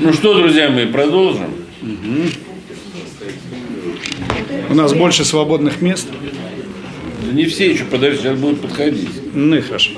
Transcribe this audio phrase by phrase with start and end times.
[0.00, 1.54] Ну что, друзья мои, продолжим.
[4.68, 6.08] У нас больше свободных мест.
[7.26, 9.08] Да не все еще, подожди, сейчас будут подходить.
[9.34, 9.92] Ну и хорошо.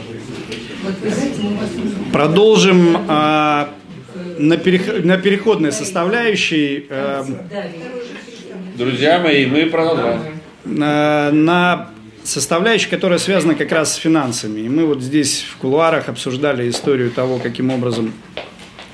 [2.12, 3.70] Продолжим а,
[4.38, 7.26] на, перех- на переходной составляющей а,
[8.76, 10.20] Друзья мои, мы продолжаем.
[10.64, 11.90] на, на
[12.22, 14.60] составляющей, которая связана как раз с финансами.
[14.60, 18.12] И мы вот здесь в кулуарах обсуждали историю того, каким образом,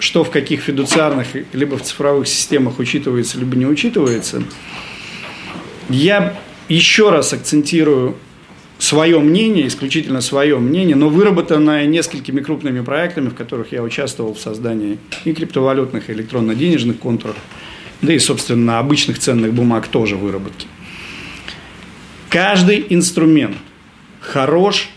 [0.04, 4.42] что в каких фидуциарных либо в цифровых системах учитывается, либо не учитывается.
[5.88, 6.38] Я
[6.68, 8.14] еще раз акцентирую
[8.78, 14.38] свое мнение, исключительно свое мнение, но выработанное несколькими крупными проектами, в которых я участвовал в
[14.38, 17.36] создании и криптовалютных, и электронно-денежных контуров,
[18.02, 20.66] да и, собственно, обычных ценных бумаг тоже выработки.
[22.28, 23.56] Каждый инструмент
[24.20, 24.90] хорош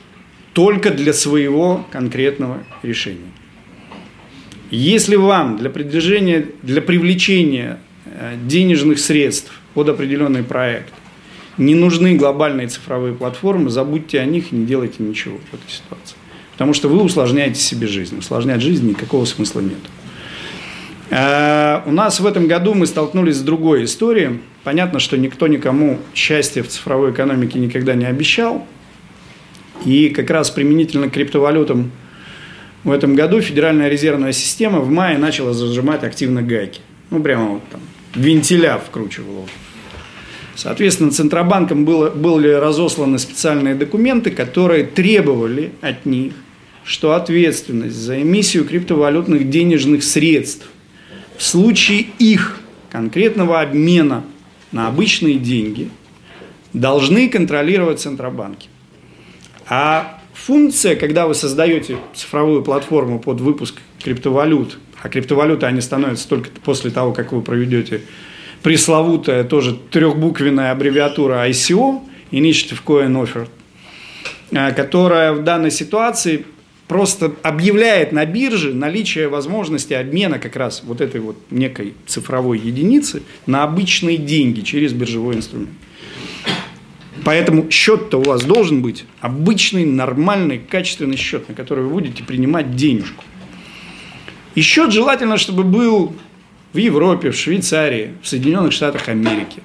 [0.52, 3.32] только для своего конкретного решения.
[4.70, 10.93] Если вам для продвижения, для привлечения э, денежных средств под определенный проект
[11.57, 16.15] не нужны глобальные цифровые платформы, забудьте о них и не делайте ничего в этой ситуации.
[16.51, 18.18] Потому что вы усложняете себе жизнь.
[18.18, 19.79] Усложнять жизнь никакого смысла нет.
[21.12, 24.41] Э, У нас в этом году мы столкнулись с другой историей.
[24.65, 28.68] Понятно, что никто никому счастья в цифровой экономике никогда не обещал.
[29.85, 31.91] И как раз применительно к криптовалютам
[32.84, 36.82] в этом году Федеральная резервная система в мае начала зажимать активно гайки.
[37.10, 37.82] Ну, прямо вот там
[38.16, 39.46] вентиля вкручивала.
[40.56, 46.34] Соответственно, Центробанком было, были разосланы специальные документы, которые требовали от них,
[46.84, 50.68] что ответственность за эмиссию криптовалютных денежных средств
[51.38, 54.24] в случае их конкретного обмена
[54.72, 55.90] на обычные деньги
[56.74, 58.70] должны контролировать Центробанки.
[59.70, 60.16] А
[60.48, 66.90] функция, когда вы создаете цифровую платформу под выпуск криптовалют, а криптовалюты они становятся только после
[66.90, 68.01] того, как вы проведете
[68.63, 72.00] пресловутая тоже трехбуквенная аббревиатура ICO,
[72.31, 73.50] Initiative Coin Offer,
[74.52, 76.46] э, которая в данной ситуации
[76.88, 83.22] просто объявляет на бирже наличие возможности обмена как раз вот этой вот некой цифровой единицы
[83.46, 85.72] на обычные деньги через биржевой инструмент.
[87.24, 92.76] Поэтому счет-то у вас должен быть обычный, нормальный, качественный счет, на который вы будете принимать
[92.76, 93.24] денежку.
[94.56, 96.16] И счет желательно, чтобы был
[96.74, 99.62] в Европе, в Швейцарии, в Соединенных Штатах Америки.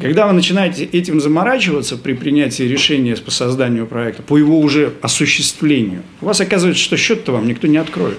[0.00, 6.02] Когда вы начинаете этим заморачиваться при принятии решения по созданию проекта, по его уже осуществлению,
[6.20, 8.18] у вас оказывается, что счет-то вам никто не откроет.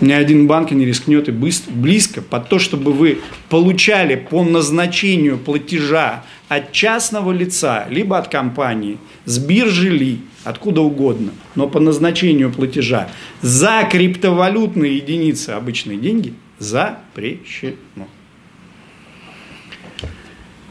[0.00, 5.38] Ни один банк не рискнет и быстро, близко под то, чтобы вы получали по назначению
[5.38, 12.52] платежа от частного лица, либо от компании, с биржи ли, откуда угодно, но по назначению
[12.52, 13.08] платежа
[13.40, 18.06] за криптовалютные единицы обычные деньги запрещено.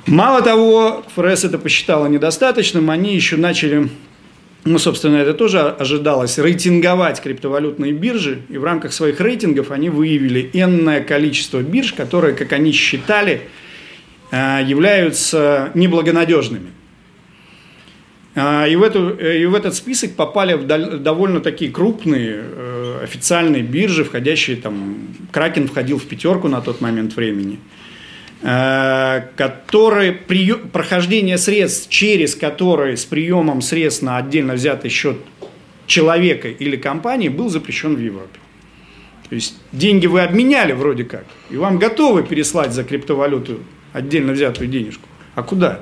[0.05, 3.89] Мало того, ФРС это посчитала недостаточным, они еще начали,
[4.65, 10.49] ну, собственно, это тоже ожидалось, рейтинговать криптовалютные биржи, и в рамках своих рейтингов они выявили
[10.53, 13.41] энное количество бирж, которые, как они считали,
[14.31, 16.71] э, являются неблагонадежными.
[18.35, 20.57] И в, эту, и в этот список попали
[20.97, 27.15] довольно такие крупные э, официальные биржи, входящие там, Кракен входил в пятерку на тот момент
[27.15, 27.59] времени,
[28.45, 35.17] э, которые, прием, прохождение средств, через которые с приемом средств на отдельно взятый счет
[35.87, 38.39] человека или компании был запрещен в Европе.
[39.29, 43.59] То есть деньги вы обменяли вроде как, и вам готовы переслать за криптовалюту
[43.91, 45.07] отдельно взятую денежку.
[45.33, 45.79] А куда?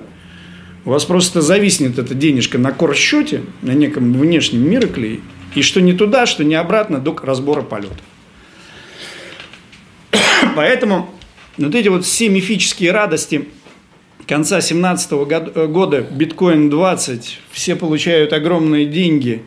[0.86, 5.20] У вас просто зависнет эта денежка на корсчете, на неком внешнем мирокле,
[5.56, 7.98] и что не туда, что не обратно до разбора полетов.
[10.56, 11.10] Поэтому
[11.58, 13.48] вот эти вот все мифические радости
[14.28, 15.12] конца 2017
[15.70, 19.44] года, биткоин 20, все получают огромные деньги.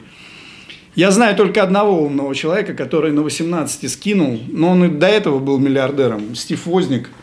[0.94, 5.38] Я знаю только одного умного человека, который на 18 скинул, но он и до этого
[5.38, 7.10] был миллиардером, Стив Возник–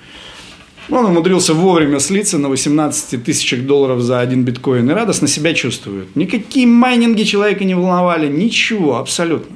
[0.90, 6.14] он умудрился вовремя слиться на 18 тысячах долларов за один биткоин и радостно себя чувствует.
[6.16, 9.56] Никакие майнинги человека не волновали, ничего, абсолютно.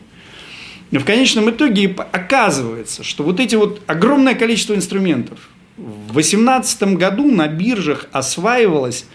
[0.91, 5.39] Но в конечном итоге оказывается, что вот эти вот огромное количество инструментов
[5.75, 9.05] в 2018 году на биржах осваивалось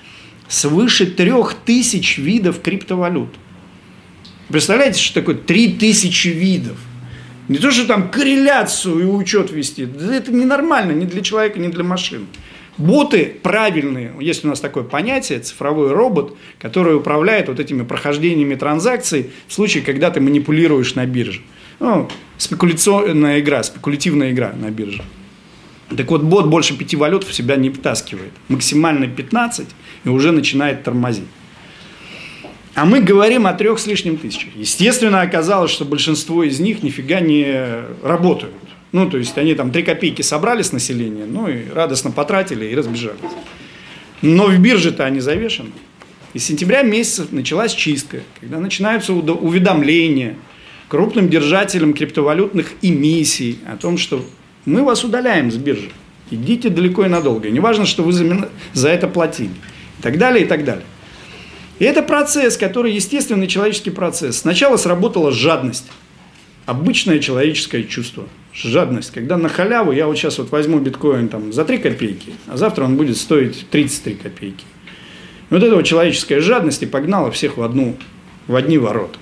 [0.49, 3.31] свыше 3000 видов криптовалют.
[4.49, 6.77] Представляете, что такое 3000 видов?
[7.49, 9.83] Не то, что там корреляцию и учет вести.
[9.83, 12.27] Это ненормально ни для человека, ни для машин.
[12.79, 19.31] Боты правильные, есть у нас такое понятие, цифровой робот, который управляет вот этими прохождениями транзакций
[19.47, 21.43] в случае, когда ты манипулируешь на бирже.
[21.83, 22.09] Ну,
[22.39, 25.03] спекуляционная игра, спекулятивная игра на бирже.
[25.97, 28.31] Так вот, бот больше пяти валют в себя не втаскивает.
[28.47, 29.67] Максимально 15
[30.05, 31.27] и уже начинает тормозить.
[32.77, 34.51] А мы говорим о трех с лишним тысячах.
[34.55, 38.55] Естественно, оказалось, что большинство из них нифига не работают.
[38.93, 42.77] Ну, то есть они там три копейки собрали с населения, ну и радостно потратили и
[42.77, 43.19] разбежались.
[44.23, 45.73] Но в бирже-то они завешены.
[46.33, 50.37] И с сентября месяца началась чистка, когда начинаются уведомления
[50.93, 54.23] крупным держателям криптовалютных эмиссий о том, что
[54.67, 55.89] мы вас удаляем с биржи.
[56.31, 57.49] Идите далеко и надолго.
[57.49, 59.55] И не важно, что вы за, за это платили.
[59.99, 60.85] И так далее, и так далее.
[61.79, 64.41] И это процесс, который естественный человеческий процесс.
[64.41, 65.87] Сначала сработала жадность.
[66.67, 68.29] Обычное человеческое чувство.
[68.53, 69.13] Жадность.
[69.13, 72.85] Когда на халяву я вот сейчас вот возьму биткоин там за 3 копейки, а завтра
[72.85, 74.67] он будет стоить 33 копейки.
[75.49, 77.97] И вот эта вот человеческая жадность и погнала всех в, одну,
[78.47, 79.19] в одни ворота.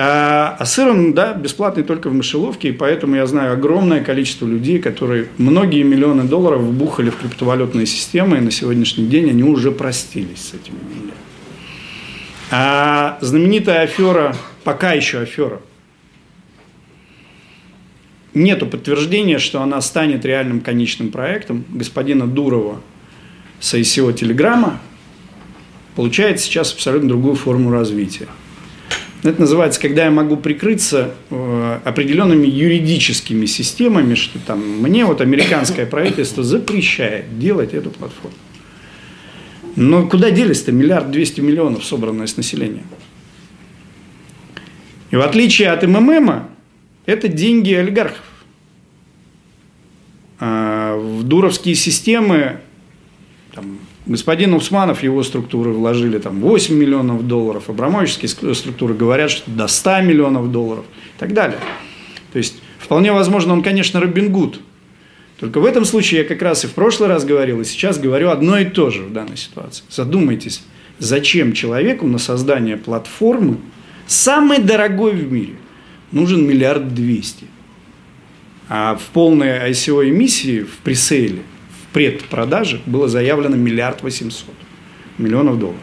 [0.00, 4.78] А, сыр, он, да, бесплатный только в мышеловке, и поэтому я знаю огромное количество людей,
[4.78, 10.38] которые многие миллионы долларов вбухали в криптовалютные системы, и на сегодняшний день они уже простились
[10.38, 11.18] с этими деньгами.
[12.52, 15.60] А знаменитая афера, пока еще афера,
[18.34, 22.80] нету подтверждения, что она станет реальным конечным проектом господина Дурова
[23.58, 24.78] с ICO Телеграма,
[25.96, 28.28] получает сейчас абсолютно другую форму развития.
[29.24, 35.86] Это называется, когда я могу прикрыться э, определенными юридическими системами, что там мне вот американское
[35.86, 38.36] правительство запрещает делать эту платформу.
[39.74, 42.84] Но куда делись-то миллиард двести миллионов, собранное с населения?
[45.10, 46.48] И в отличие от МММа,
[47.06, 48.24] это деньги олигархов.
[50.38, 52.60] А в дуровские системы
[53.52, 59.68] там, Господин Усманов, его структуры вложили там 8 миллионов долларов, абрамовические структуры говорят, что до
[59.68, 61.58] 100 миллионов долларов и так далее.
[62.32, 64.60] То есть, вполне возможно, он, конечно, Робин Гуд.
[65.38, 68.30] Только в этом случае я как раз и в прошлый раз говорил, и сейчас говорю
[68.30, 69.84] одно и то же в данной ситуации.
[69.90, 70.62] Задумайтесь,
[70.98, 73.58] зачем человеку на создание платформы,
[74.06, 75.56] самой дорогой в мире,
[76.12, 77.44] нужен миллиард двести.
[78.70, 81.42] А в полной ICO эмиссии, в пресейле–
[81.92, 84.54] предпродаже было заявлено миллиард восемьсот
[85.18, 85.80] миллионов долларов.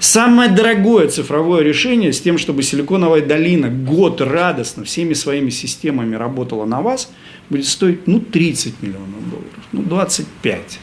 [0.00, 6.64] Самое дорогое цифровое решение с тем, чтобы Силиконовая долина год радостно всеми своими системами работала
[6.66, 7.12] на вас,
[7.50, 10.78] будет стоить ну 30 миллионов долларов, ну 25.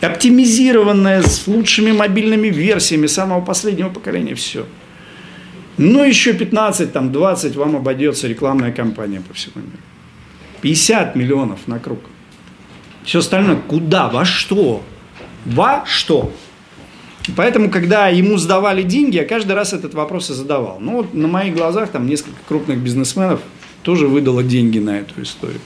[0.00, 4.66] Оптимизированная с лучшими мобильными версиями самого последнего поколения, все.
[5.78, 9.78] Ну еще 15, там 20 вам обойдется рекламная кампания по всему миру.
[10.62, 12.00] 50 миллионов на круг.
[13.06, 14.82] Все остальное куда, во что?
[15.44, 16.32] Во что?
[17.36, 20.78] Поэтому, когда ему сдавали деньги, я каждый раз этот вопрос и задавал.
[20.80, 23.40] Ну вот на моих глазах там несколько крупных бизнесменов
[23.84, 25.60] тоже выдало деньги на эту историю.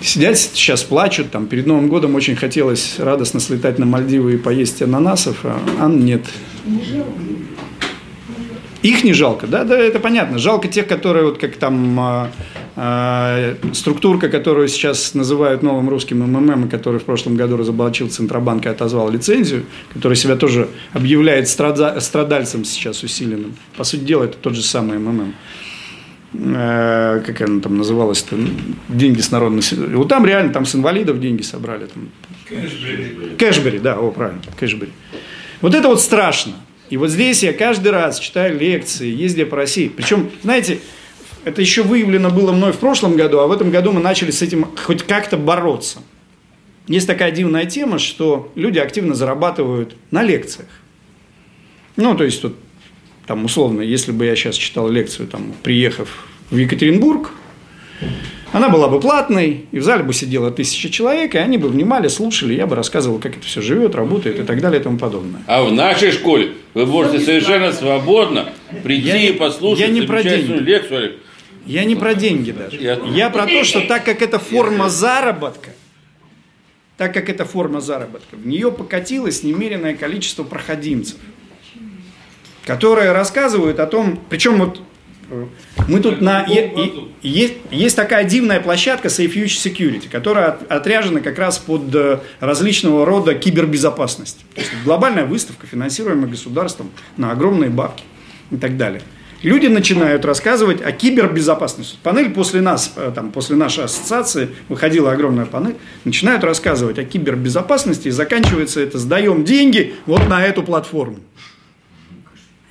[0.00, 4.80] Сидят сейчас, плачут, там перед Новым годом очень хотелось радостно слетать на Мальдивы и поесть
[4.80, 6.24] ананасов, а, а нет.
[8.82, 10.38] Их не жалко, да, да, это понятно.
[10.38, 12.30] Жалко тех, которые вот как там а,
[12.76, 19.10] структурка, которую сейчас называют новым русским МММ, который в прошлом году разоблачил Центробанк и отозвал
[19.10, 19.64] лицензию,
[19.94, 23.56] который себя тоже объявляет страда- страдальцем сейчас усиленным.
[23.78, 25.34] По сути дела, это тот же самый МММ.
[26.54, 28.36] А, как она там называлась-то?
[28.88, 29.62] Деньги с народного...
[29.96, 31.86] Вот там реально там с инвалидов деньги собрали.
[31.86, 32.10] Там.
[32.46, 33.36] Кэшбери.
[33.38, 34.92] Кэшбери, да, о, правильно, Кэшбери.
[35.62, 36.52] Вот это вот страшно.
[36.90, 39.88] И вот здесь я каждый раз читаю лекции, ездя по России.
[39.88, 40.78] Причем, знаете,
[41.46, 44.42] это еще выявлено было мной в прошлом году, а в этом году мы начали с
[44.42, 46.00] этим хоть как-то бороться.
[46.88, 50.68] Есть такая дивная тема, что люди активно зарабатывают на лекциях.
[51.94, 52.56] Ну, то есть, тут,
[53.28, 57.30] там, условно, если бы я сейчас читал лекцию, там, приехав в Екатеринбург,
[58.50, 62.08] она была бы платной, и в зале бы сидело тысяча человек, и они бы внимали,
[62.08, 65.42] слушали, я бы рассказывал, как это все живет, работает и так далее и тому подобное.
[65.46, 68.48] А в нашей школе вы можете совершенно свободно
[68.82, 70.52] прийти я, и послушать я не про деньги.
[70.54, 71.12] лекцию.
[71.66, 72.76] Я не про деньги даже.
[72.76, 72.94] Я...
[73.04, 75.70] я про то, что так как это форма заработка,
[76.96, 81.18] так как это форма заработка, в нее покатилось немеренное количество проходимцев,
[82.64, 84.80] которые рассказывают о том, причем вот
[85.88, 86.46] мы тут на...
[87.22, 93.04] Есть, есть такая дивная площадка Safe Future Security, которая отряжена как раз под э, различного
[93.04, 94.44] рода кибербезопасность.
[94.54, 98.04] То есть глобальная выставка, финансируемая государством на огромные бабки
[98.52, 99.02] и так далее.
[99.42, 101.98] Люди начинают рассказывать о кибербезопасности.
[102.02, 108.08] Панель после нас, э, там, после нашей ассоциации, выходила огромная панель, начинают рассказывать о кибербезопасности,
[108.08, 111.18] и заканчивается это «сдаем деньги вот на эту платформу».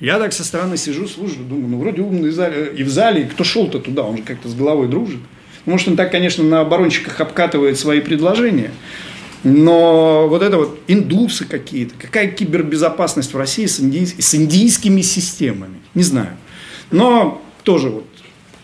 [0.00, 3.26] Я так со стороны сижу, слушаю, думаю, ну вроде умный зале, и в зале, и
[3.26, 5.20] кто шел-то туда, он же как-то с головой дружит.
[5.64, 8.72] Может, он так, конечно, на оборонщиках обкатывает свои предложения,
[9.42, 15.76] но вот это вот индусы какие-то, какая кибербезопасность в России с, индийс, с индийскими системами,
[15.94, 16.36] не знаю.
[16.90, 18.06] Но тоже вот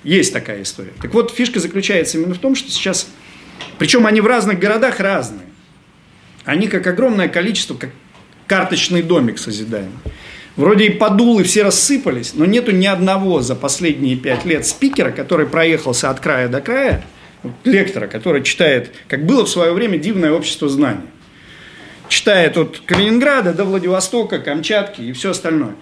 [0.04, 0.92] есть такая история.
[1.00, 3.08] Так вот, фишка заключается именно в том, что сейчас,
[3.78, 5.46] причем они в разных городах разные.
[6.44, 7.90] Они как огромное количество, как
[8.46, 9.92] карточный домик созидаем.
[10.56, 15.46] Вроде и подулы все рассыпались, но нету ни одного за последние пять лет спикера, который
[15.46, 17.04] проехался от края до края,
[17.64, 21.08] лектора, который читает, как было в свое время дивное общество знаний.
[22.08, 25.74] Читает от Калининграда до Владивостока, Камчатки и все остальное.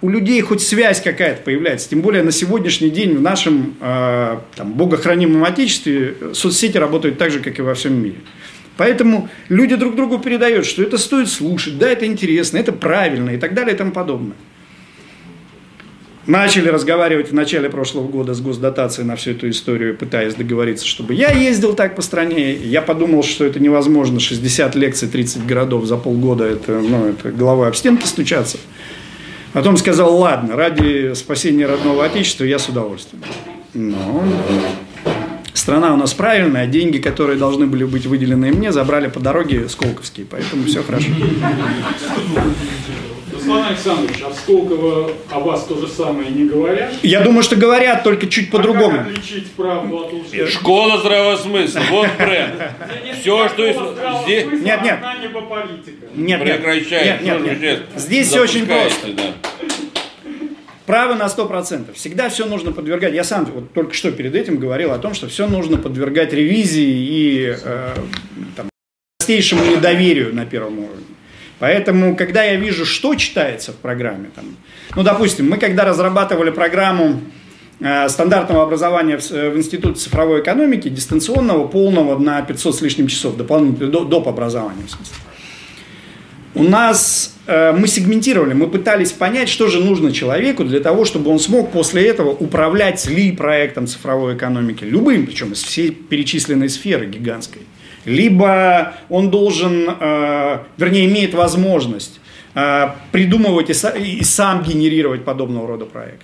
[0.00, 4.72] У людей хоть связь какая-то появляется, тем более на сегодняшний день в нашем э, там,
[4.74, 8.16] богохранимом отечестве соцсети работают так же, как и во всем мире.
[8.76, 13.36] Поэтому люди друг другу передают, что это стоит слушать, да, это интересно, это правильно и
[13.38, 14.36] так далее и тому подобное.
[16.28, 21.14] Начали разговаривать в начале прошлого года с госдотацией на всю эту историю, пытаясь договориться, чтобы
[21.14, 22.52] я ездил так по стране.
[22.52, 24.20] Я подумал, что это невозможно.
[24.20, 28.58] 60 лекций, 30 городов за полгода, это, ну, это головой об стенки стучаться.
[29.52, 33.22] Потом сказал, ладно, ради спасения родного отечества я с удовольствием.
[33.74, 34.24] Но
[35.54, 40.26] страна у нас правильная, деньги, которые должны были быть выделены мне, забрали по дороге Сколковские,
[40.30, 41.08] поэтому все хорошо.
[43.38, 46.92] Руслан Александрович, а в Сколково о вас то же самое не говорят?
[47.02, 48.96] Я думаю, что говорят, только чуть по-другому.
[49.00, 50.46] А как отличить правду от лжи?
[50.48, 52.54] Школа здравого смысла, вот бренд.
[53.20, 53.78] Все, что есть
[54.24, 54.62] здесь...
[54.62, 54.98] Нет, нет.
[55.00, 56.06] Она не по политика.
[56.14, 56.64] Нет, нет,
[57.22, 57.82] нет, нет, нет.
[57.96, 59.12] Здесь все очень просто.
[59.12, 59.34] да.
[60.86, 61.92] Право на 100%.
[61.94, 63.12] Всегда все нужно подвергать.
[63.12, 67.06] Я сам вот только что перед этим говорил о том, что все нужно подвергать ревизии
[67.10, 67.94] и э,
[68.56, 68.70] там,
[69.18, 71.04] простейшему недоверию на первом уровне.
[71.58, 74.44] Поэтому, когда я вижу, что читается в программе, там,
[74.94, 77.20] ну, допустим, мы когда разрабатывали программу
[77.80, 83.08] э, стандартного образования в, э, в Институте цифровой экономики, дистанционного, полного на 500 с лишним
[83.08, 84.28] часов, дополнительного, до, доп.
[84.28, 85.16] образования, в смысле.
[86.54, 91.30] У нас э, мы сегментировали, мы пытались понять, что же нужно человеку для того, чтобы
[91.30, 97.06] он смог после этого управлять ли проектом цифровой экономики, любым, причем из всей перечисленной сферы
[97.06, 97.62] гигантской.
[98.08, 102.20] Либо он должен, э, вернее, имеет возможность
[102.54, 106.22] э, придумывать и, са- и сам генерировать подобного рода проект.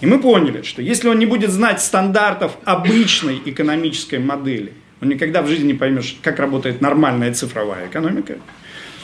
[0.00, 5.42] И мы поняли, что если он не будет знать стандартов обычной экономической модели, он никогда
[5.42, 8.34] в жизни не поймет, как работает нормальная цифровая экономика.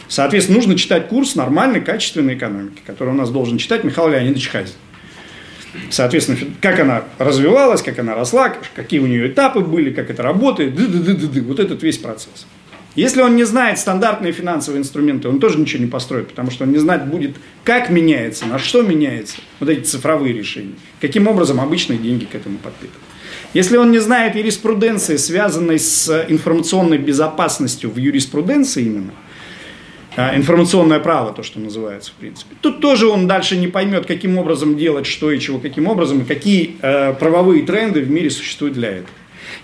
[0.08, 4.74] Соответственно, нужно читать курс нормальной, качественной экономики, который у нас должен читать Михаил Леонидович Хазин.
[5.90, 10.74] Соответственно, как она развивалась, как она росла, какие у нее этапы были, как это работает,
[10.74, 12.46] ды -ды -ды -ды -ды, вот этот весь процесс.
[12.94, 16.72] Если он не знает стандартные финансовые инструменты, он тоже ничего не построит, потому что он
[16.72, 21.98] не знает будет, как меняется, на что меняется вот эти цифровые решения, каким образом обычные
[21.98, 23.04] деньги к этому подпитывают.
[23.54, 29.12] Если он не знает юриспруденции, связанной с информационной безопасностью в юриспруденции именно,
[30.34, 32.56] информационное право, то, что называется, в принципе.
[32.60, 36.24] Тут тоже он дальше не поймет, каким образом делать, что и чего, каким образом, и
[36.24, 39.08] какие э, правовые тренды в мире существуют для этого.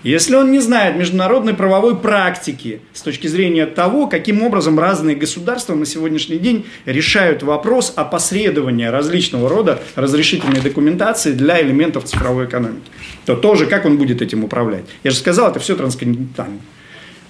[0.03, 5.73] Если он не знает международной правовой практики с точки зрения того, каким образом разные государства
[5.73, 12.89] на сегодняшний день решают вопрос опосредования различного рода разрешительной документации для элементов цифровой экономики,
[13.25, 14.85] то тоже как он будет этим управлять.
[15.03, 16.59] Я же сказал, это все трансконтинентально.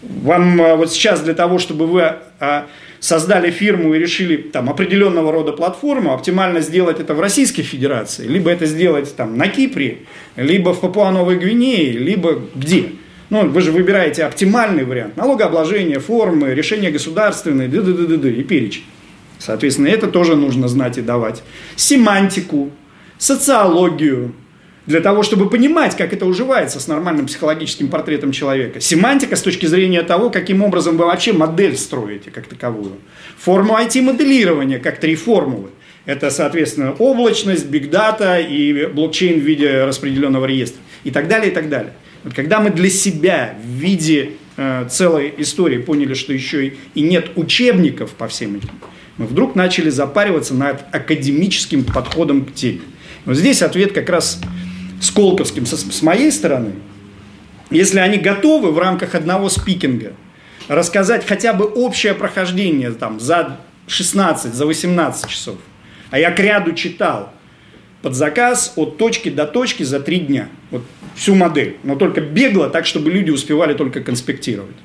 [0.01, 2.67] Вам а, вот сейчас для того, чтобы вы а,
[3.05, 8.49] создали фирму и решили там определенного рода платформу, оптимально сделать это в Российской Федерации, либо
[8.49, 9.99] это сделать там на Кипре,
[10.35, 12.93] либо в Папуа-Новой Гвинее, либо где.
[13.29, 15.17] Ну, вы же выбираете оптимальный вариант.
[15.17, 18.85] Налогообложение, формы, решения государственные, ды ды ды ды ды и перечень.
[19.37, 21.43] Соответственно, это тоже нужно знать и давать.
[21.75, 22.71] Семантику,
[23.19, 24.33] социологию,
[24.85, 28.79] для того, чтобы понимать, как это уживается с нормальным психологическим портретом человека.
[28.79, 32.97] Семантика с точки зрения того, каким образом вы вообще модель строите как таковую.
[33.37, 35.69] Форму IT-моделирования, как три формулы.
[36.05, 40.81] Это, соответственно, облачность, бигдата и блокчейн в виде распределенного реестра.
[41.03, 41.93] И так далее, и так далее.
[42.23, 47.01] Вот когда мы для себя в виде э, целой истории поняли, что еще и, и
[47.01, 48.69] нет учебников по всем этим,
[49.17, 52.81] мы вдруг начали запариваться над академическим подходом к теме.
[53.25, 54.39] Вот здесь ответ как раз
[55.05, 56.73] Сколковским с, с моей стороны,
[57.69, 60.13] если они готовы в рамках одного спикинга
[60.67, 63.57] рассказать хотя бы общее прохождение там, за
[63.87, 65.57] 16, за 18 часов,
[66.11, 67.31] а я к ряду читал
[68.01, 70.49] под заказ от точки до точки за три дня.
[70.69, 70.83] Вот
[71.15, 71.77] всю модель.
[71.83, 74.75] Но только бегло, так, чтобы люди успевали только конспектировать.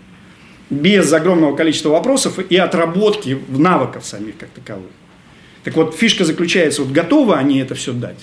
[0.71, 4.91] Без огромного количества вопросов и отработки навыков самих как таковых.
[5.65, 8.17] Так вот, фишка заключается, вот готовы они это все дать.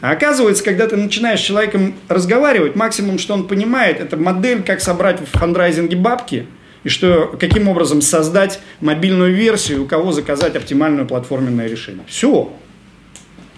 [0.00, 4.80] А оказывается, когда ты начинаешь с человеком разговаривать, максимум, что он понимает, это модель, как
[4.80, 6.46] собрать в фандрайзинге бабки,
[6.84, 12.04] и что, каким образом создать мобильную версию, у кого заказать оптимальное платформенное решение.
[12.06, 12.52] Все.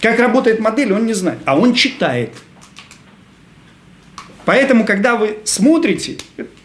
[0.00, 2.30] Как работает модель, он не знает, а он читает.
[4.46, 6.16] Поэтому, когда вы смотрите,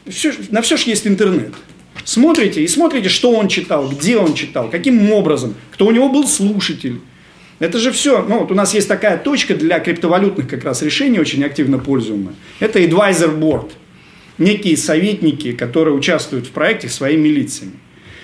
[0.08, 1.54] все, на все же есть интернет.
[2.06, 6.28] Смотрите и смотрите, что он читал, где он читал, каким образом, кто у него был
[6.28, 7.02] слушатель.
[7.60, 11.20] Это же все, ну вот у нас есть такая точка для криптовалютных как раз решений,
[11.20, 12.36] очень активно пользуемая.
[12.60, 13.72] Это advisor board.
[14.38, 17.74] Некие советники, которые участвуют в проекте своими лицами.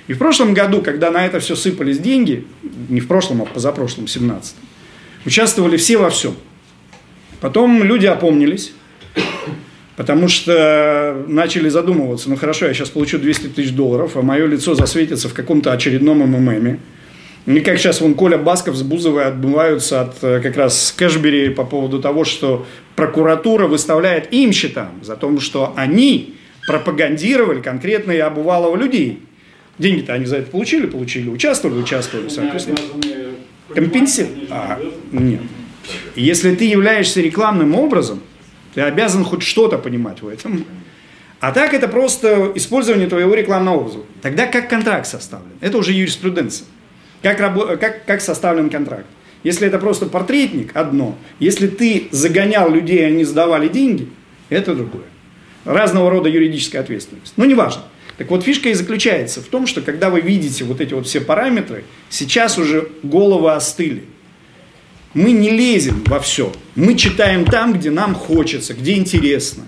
[0.07, 2.45] И в прошлом году, когда на это все сыпались деньги,
[2.89, 4.55] не в прошлом, а позапрошлом, 17
[5.25, 6.35] участвовали все во всем.
[7.39, 8.73] Потом люди опомнились,
[10.01, 14.73] Потому что начали задумываться, ну хорошо, я сейчас получу 200 тысяч долларов, а мое лицо
[14.73, 16.79] засветится в каком-то очередном МММе.
[17.45, 21.99] Как сейчас вон Коля Басков с Бузовой отбываются от э, как раз Кэшбери по поводу
[21.99, 26.35] того, что прокуратура выставляет им счетам за то, что они
[26.67, 29.23] пропагандировали конкретно и обувалого людей.
[29.79, 32.77] Деньги-то они за это получили, получили, участвовали, участвовали, соответственно.
[33.73, 34.47] Компенсировали?
[34.51, 34.79] А,
[35.11, 35.41] нет.
[36.15, 38.21] Если ты являешься рекламным образом,
[38.75, 40.63] ты обязан хоть что-то понимать в этом.
[41.39, 43.99] А так это просто использование твоего рекламного образа.
[44.21, 45.49] Тогда как контракт составлен?
[45.59, 46.67] Это уже юриспруденция.
[47.21, 49.05] Как, рабо- как, как составлен контракт?
[49.43, 51.17] Если это просто портретник, одно.
[51.39, 54.07] Если ты загонял людей, они сдавали деньги,
[54.49, 55.05] это другое.
[55.65, 57.33] Разного рода юридическая ответственность.
[57.37, 57.83] Но неважно.
[58.17, 61.21] Так вот, фишка и заключается в том, что когда вы видите вот эти вот все
[61.21, 64.03] параметры, сейчас уже головы остыли.
[65.13, 66.53] Мы не лезем во все.
[66.75, 69.63] Мы читаем там, где нам хочется, где интересно.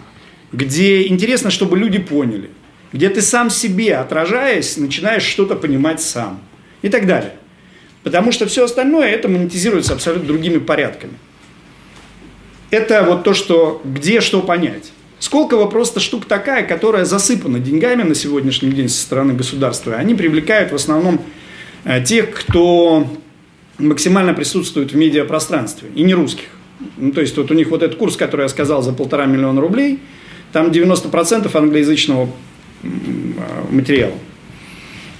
[0.52, 2.50] Где интересно, чтобы люди поняли.
[2.92, 6.40] Где ты сам себе, отражаясь, начинаешь что-то понимать сам.
[6.82, 7.34] И так далее.
[8.04, 11.14] Потому что все остальное, это монетизируется абсолютно другими порядками.
[12.70, 14.92] Это вот то, что где что понять.
[15.20, 19.96] Сколково просто штука такая, которая засыпана деньгами на сегодняшний день со стороны государства.
[19.96, 21.22] Они привлекают в основном
[21.86, 23.08] э, тех, кто
[23.78, 26.48] максимально присутствуют в медиапространстве, и не русских.
[26.98, 29.62] Ну, то есть вот у них вот этот курс, который я сказал, за полтора миллиона
[29.62, 30.00] рублей,
[30.52, 32.30] там 90% англоязычного
[33.72, 34.16] материала.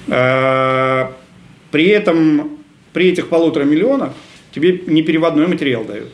[0.10, 1.14] А,
[1.72, 2.60] при этом,
[2.94, 4.14] при этих полутора миллионах
[4.54, 6.10] тебе не переводной материал дают.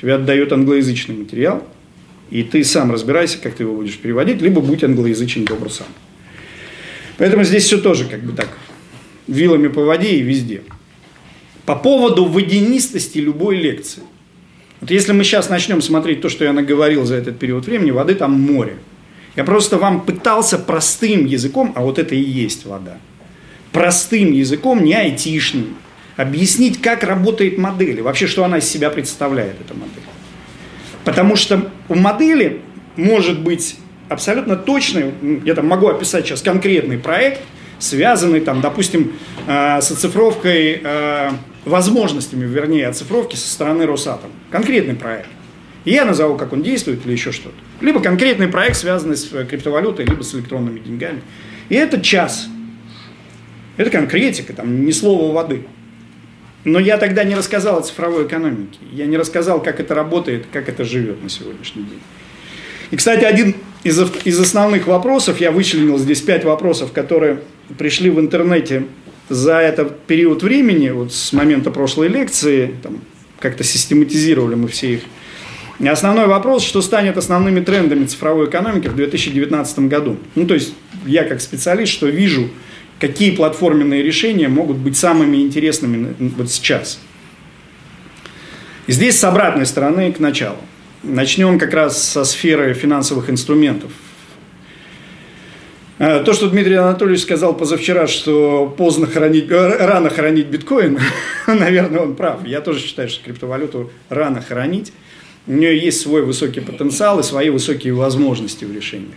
[0.00, 1.66] Тебе отдают англоязычный материал,
[2.30, 5.86] и ты сам разбирайся, как ты его будешь переводить, либо будь англоязычен добр сам.
[7.18, 8.48] Поэтому здесь все тоже как бы так,
[9.26, 10.62] вилами по воде и везде
[11.70, 14.02] по поводу водянистости любой лекции.
[14.80, 18.16] Вот если мы сейчас начнем смотреть то, что я наговорил за этот период времени, воды
[18.16, 18.76] там море.
[19.36, 22.98] Я просто вам пытался простым языком, а вот это и есть вода,
[23.70, 25.76] простым языком, не айтишным,
[26.16, 30.02] объяснить, как работает модель, и вообще, что она из себя представляет, эта модель.
[31.04, 32.60] Потому что у модели
[32.96, 33.76] может быть
[34.08, 37.40] абсолютно точный, я там могу описать сейчас конкретный проект,
[37.78, 39.12] связанный, там, допустим,
[39.46, 41.30] э, с оцифровкой э,
[41.64, 44.30] возможностями, вернее, оцифровки со стороны Росатом.
[44.50, 45.28] Конкретный проект.
[45.84, 47.56] И я назову, как он действует или еще что-то.
[47.80, 51.22] Либо конкретный проект, связанный с э, криптовалютой, либо с электронными деньгами.
[51.70, 52.48] И это час.
[53.76, 55.64] Это конкретика, там ни слова воды.
[56.64, 58.78] Но я тогда не рассказал о цифровой экономике.
[58.92, 62.00] Я не рассказал, как это работает, как это живет на сегодняшний день.
[62.90, 67.40] И, кстати, один из, из основных вопросов, я вычленил здесь пять вопросов, которые
[67.78, 68.84] пришли в интернете
[69.28, 73.00] за этот период времени, вот с момента прошлой лекции, там,
[73.38, 75.00] как-то систематизировали мы все их.
[75.78, 80.18] И основной вопрос, что станет основными трендами цифровой экономики в 2019 году.
[80.34, 80.74] Ну, то есть
[81.06, 82.50] я как специалист, что вижу,
[83.00, 87.00] какие платформенные решения могут быть самыми интересными вот сейчас.
[88.86, 90.58] И здесь с обратной стороны к началу.
[91.02, 93.90] Начнем как раз со сферы финансовых инструментов.
[95.98, 100.98] А, то, что Дмитрий Анатольевич сказал позавчера, что поздно хранить, э, рано хранить биткоин,
[101.46, 102.46] наверное, он прав.
[102.46, 104.92] Я тоже считаю, что криптовалюту рано хранить.
[105.46, 109.14] У нее есть свой высокий потенциал и свои высокие возможности в решениях.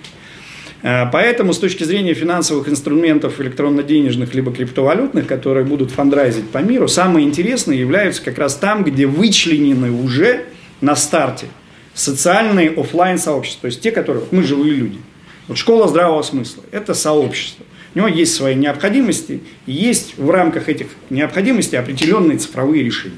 [0.84, 6.88] А, поэтому с точки зрения финансовых инструментов электронно-денежных либо криптовалютных, которые будут фандрайзить по миру,
[6.88, 10.46] самые интересные являются как раз там, где вычленены уже
[10.82, 11.48] на старте
[11.96, 15.00] социальные офлайн сообщества, то есть те, которые мы живые люди–
[15.48, 17.66] вот школа здравого смысла– это сообщество.
[17.94, 23.18] У него есть свои необходимости, и есть в рамках этих необходимостей определенные цифровые решения.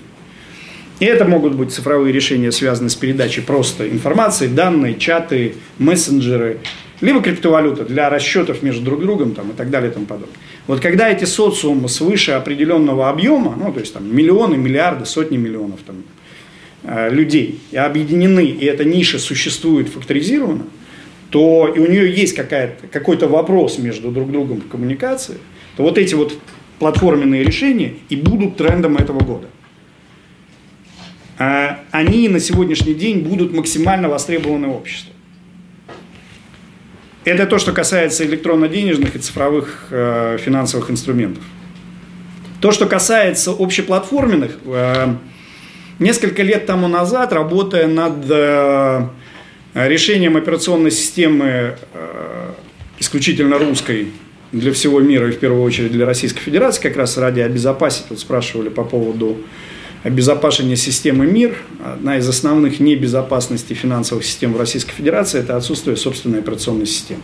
[0.99, 6.59] И это могут быть цифровые решения, связанные с передачей просто информации, данные, чаты, мессенджеры,
[7.01, 10.35] либо криптовалюта для расчетов между друг другом там, и так далее и тому подобное.
[10.67, 15.81] Вот когда эти социумы свыше определенного объема, ну, то есть там миллионы, миллиарды, сотни миллионов
[15.85, 16.03] там,
[16.83, 20.65] э, людей объединены, и эта ниша существует факторизированно,
[21.29, 25.37] то и у нее есть какой-то вопрос между друг другом в коммуникации,
[25.75, 26.37] то вот эти вот
[26.79, 29.47] платформенные решения и будут трендом этого года.
[31.37, 35.14] А они на сегодняшний день будут максимально востребованы обществом.
[37.25, 41.43] Это то, что касается электронно-денежных и цифровых э, финансовых инструментов.
[42.61, 45.15] То, что касается общеплатформенных, э,
[45.97, 49.07] несколько лет тому назад, работая над э,
[49.73, 52.51] решением операционной системы э,
[52.99, 54.09] исключительно русской
[54.51, 58.19] для всего мира и в первую очередь для Российской Федерации, как раз ради обезопасить, вот
[58.19, 59.39] спрашивали по поводу
[60.05, 61.57] обезопашения системы МИР.
[61.83, 67.21] Одна из основных небезопасностей финансовых систем в Российской Федерации– это отсутствие собственной операционной системы.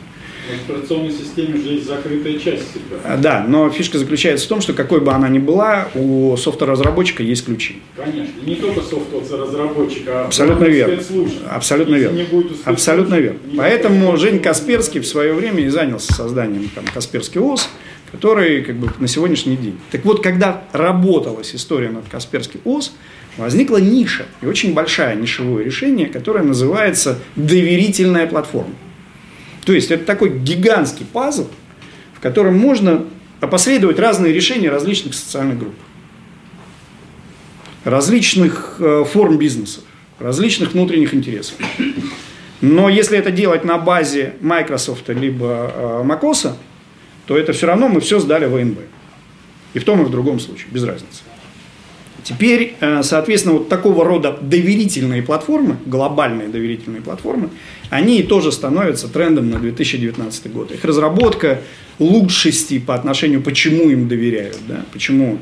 [0.49, 2.97] В операционной системе же есть закрытая часть всегда.
[3.05, 7.21] А, да, но фишка заключается в том, что какой бы она ни была, у софта-разработчика
[7.21, 7.79] есть ключи.
[7.95, 10.99] Конечно, не только софта-разработчика, а Абсолютно верно.
[11.51, 12.55] Абсолютно Если верно.
[12.65, 13.39] Абсолютно верно.
[13.55, 17.69] Поэтому Жень Касперский в свое время и занялся созданием там, Касперский ОС,
[18.11, 19.77] который как бы на сегодняшний день.
[19.91, 22.93] Так вот, когда работалась история над Касперский ОС,
[23.37, 28.75] возникла ниша, и очень большая нишевое решение, которое называется доверительная платформа.
[29.65, 31.47] То есть это такой гигантский пазл,
[32.13, 33.05] в котором можно
[33.39, 35.75] опосредовать разные решения различных социальных групп,
[37.85, 39.81] различных э, форм бизнеса,
[40.19, 41.55] различных внутренних интересов.
[42.59, 46.53] Но если это делать на базе Microsoft либо э, MacOS,
[47.31, 48.77] то это все равно мы все сдали в АНБ.
[49.73, 51.21] И в том и в другом случае, без разницы.
[52.23, 57.49] Теперь, э, соответственно, вот такого рода доверительные платформы, глобальные доверительные платформы,
[57.89, 60.73] они тоже становятся трендом на 2019 год.
[60.73, 61.61] Их разработка
[61.99, 65.39] лучшести по отношению, почему им доверяют, да, почему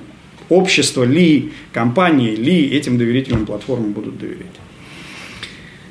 [0.48, 4.46] общество ли, компании ли этим доверительным платформам будут доверять.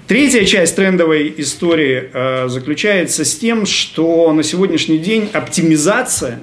[0.09, 6.40] Третья часть трендовой истории э, заключается с тем, что на сегодняшний день оптимизация,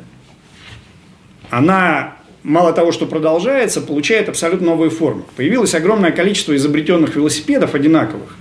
[1.50, 5.24] она мало того, что продолжается, получает абсолютно новые формы.
[5.36, 8.38] Появилось огромное количество изобретенных велосипедов одинаковых,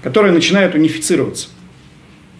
[0.00, 1.48] которые начинают унифицироваться.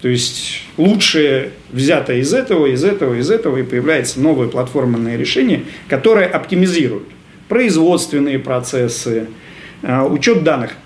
[0.00, 5.64] То есть лучшее взято из этого, из этого, из этого, и появляется новое платформенное решение,
[5.88, 7.08] которое оптимизирует
[7.48, 9.26] производственные процессы,
[9.82, 10.76] э, учет данных.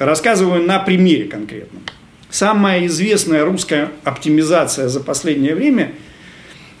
[0.00, 1.82] Рассказываю на примере конкретном.
[2.30, 5.92] Самая известная русская оптимизация за последнее время–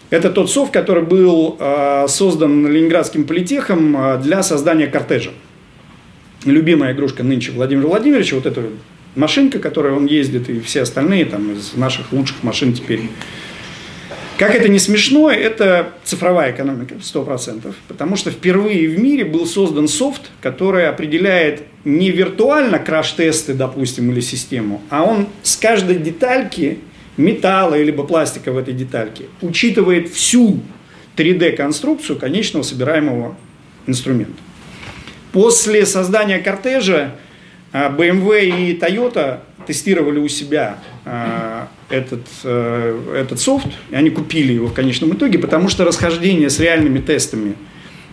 [0.08, 5.32] это тот софт, который был э, создан Ленинградским политехом э, для создания кортежа.
[6.46, 8.62] Любимая игрушка нынче Владимира Владимировича, вот эта
[9.14, 13.02] машинка, которой он ездит, и все остальные там из наших лучших машин теперь
[14.40, 17.74] как это не смешно, это цифровая экономика, 100%.
[17.88, 24.20] Потому что впервые в мире был создан софт, который определяет не виртуально краш-тесты, допустим, или
[24.20, 26.78] систему, а он с каждой детальки
[27.18, 30.60] металла либо пластика в этой детальке учитывает всю
[31.18, 33.36] 3D-конструкцию конечного собираемого
[33.86, 34.40] инструмента.
[35.32, 37.12] После создания кортежа
[37.74, 41.49] BMW и Toyota тестировали у себя э,
[41.90, 46.58] этот, э, этот софт, и они купили его в конечном итоге, потому что расхождение с
[46.58, 47.54] реальными тестами,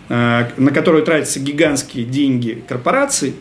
[0.08, 3.34] э, на которые тратятся гигантские деньги корпораций,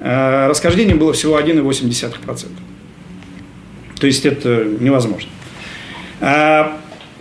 [0.00, 2.52] э, расхождение было всего 1,8%.
[4.00, 5.30] То есть это невозможно.
[6.20, 6.64] Э,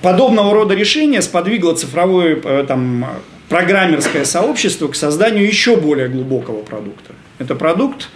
[0.01, 3.05] подобного рода решение сподвигло цифровое э, там,
[3.49, 7.13] программерское сообщество к созданию еще более глубокого продукта.
[7.39, 8.09] Это продукт,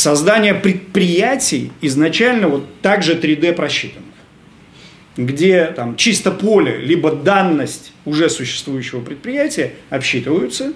[0.00, 4.08] создание предприятий изначально вот также 3D просчитанных,
[5.16, 10.72] где там чисто поле, либо данность уже существующего предприятия обсчитываются,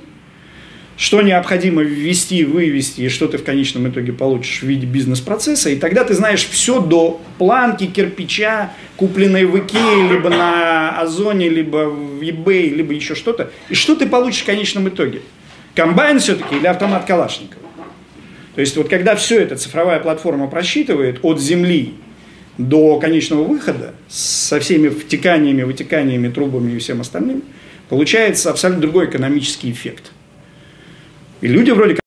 [0.97, 5.77] что необходимо ввести, вывести, и что ты в конечном итоге получишь в виде бизнес-процесса, и
[5.77, 12.21] тогда ты знаешь все до планки кирпича, купленной в Икее, либо на Озоне, либо в
[12.21, 15.23] eBay, либо еще что-то, и что ты получишь в конечном итоге.
[15.75, 17.64] Комбайн все-таки или автомат Калашникова?
[18.55, 21.95] То есть вот когда все это цифровая платформа просчитывает от земли
[22.57, 27.43] до конечного выхода со всеми втеканиями, вытеканиями, трубами и всем остальным,
[27.89, 30.13] получается абсолютно другой экономический эффект.
[31.41, 32.03] И люди вроде как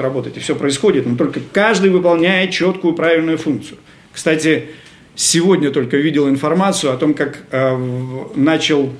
[0.00, 3.78] работать, и все происходит, но только каждый выполняет четкую правильную функцию.
[4.12, 4.70] Кстати,
[5.14, 8.90] сегодня только видел информацию о том, как э, начал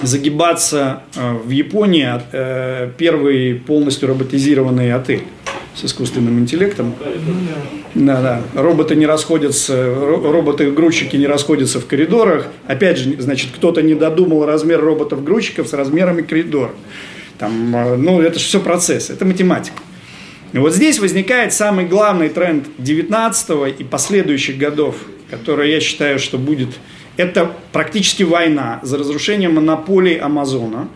[0.00, 5.24] загибаться э, в Японии э, первый полностью роботизированный отель.
[5.76, 6.94] С искусственным интеллектом.
[7.94, 8.42] Да, да.
[8.60, 12.48] Роботы не расходятся, роботы-грузчики не расходятся в коридорах.
[12.66, 16.72] Опять же, значит, кто-то не додумал размер роботов-грузчиков с размерами коридора.
[17.38, 19.76] Там, э, ну, это же все процесс, это математика.
[20.52, 24.96] И вот здесь возникает самый главный тренд 19 и последующих годов,
[25.30, 26.70] который я считаю, что будет,
[27.18, 30.88] это практически война за разрушение монополии Амазона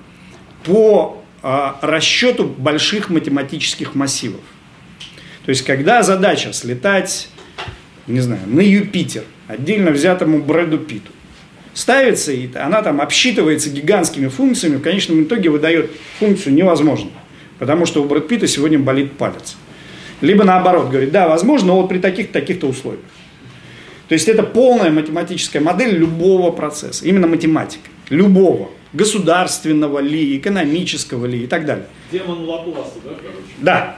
[0.65, 4.41] по э, расчету больших математических массивов.
[5.51, 7.29] То есть, когда задача слетать,
[8.07, 11.11] не знаю, на Юпитер, отдельно взятому Брэду Питу,
[11.75, 17.11] ставится, и она там обсчитывается гигантскими функциями, в конечном итоге выдает функцию невозможно,
[17.59, 19.57] потому что у Брэда Питта сегодня болит палец.
[20.21, 23.03] Либо наоборот, говорит, да, возможно, но вот при таких-то таких условиях.
[24.07, 31.43] То есть это полная математическая модель любого процесса, именно математика, любого, государственного ли, экономического ли
[31.43, 31.87] и так далее.
[32.13, 33.49] Демон Лапласа, да, короче?
[33.59, 33.97] Да.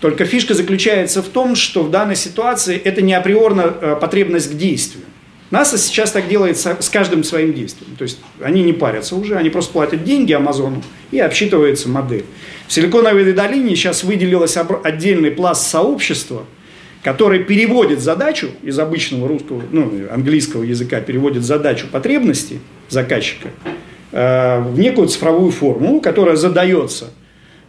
[0.00, 4.54] Только фишка заключается в том, что в данной ситуации это не априорно э, потребность к
[4.54, 5.04] действию.
[5.50, 7.96] НАСА сейчас так делает с каждым своим действием.
[7.96, 12.26] То есть они не парятся уже, они просто платят деньги Амазону и обсчитывается модель.
[12.66, 16.44] В Силиконовой долине сейчас выделилось отдельный пласт сообщества,
[17.02, 23.48] который переводит задачу из обычного русского, ну, английского языка, переводит задачу потребности заказчика
[24.12, 27.06] э, в некую цифровую формулу, которая задается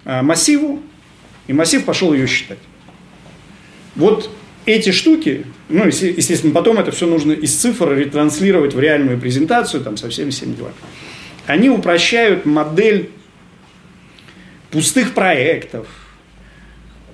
[0.03, 0.81] э, массиву,
[1.49, 2.59] и массив пошел ее считать.
[3.95, 4.29] Вот
[4.67, 9.97] эти штуки, ну, естественно, потом это все нужно из цифр ретранслировать в реальную презентацию, там,
[9.97, 10.75] со всеми всеми делами.
[11.47, 13.09] Они упрощают модель
[14.69, 15.87] пустых проектов,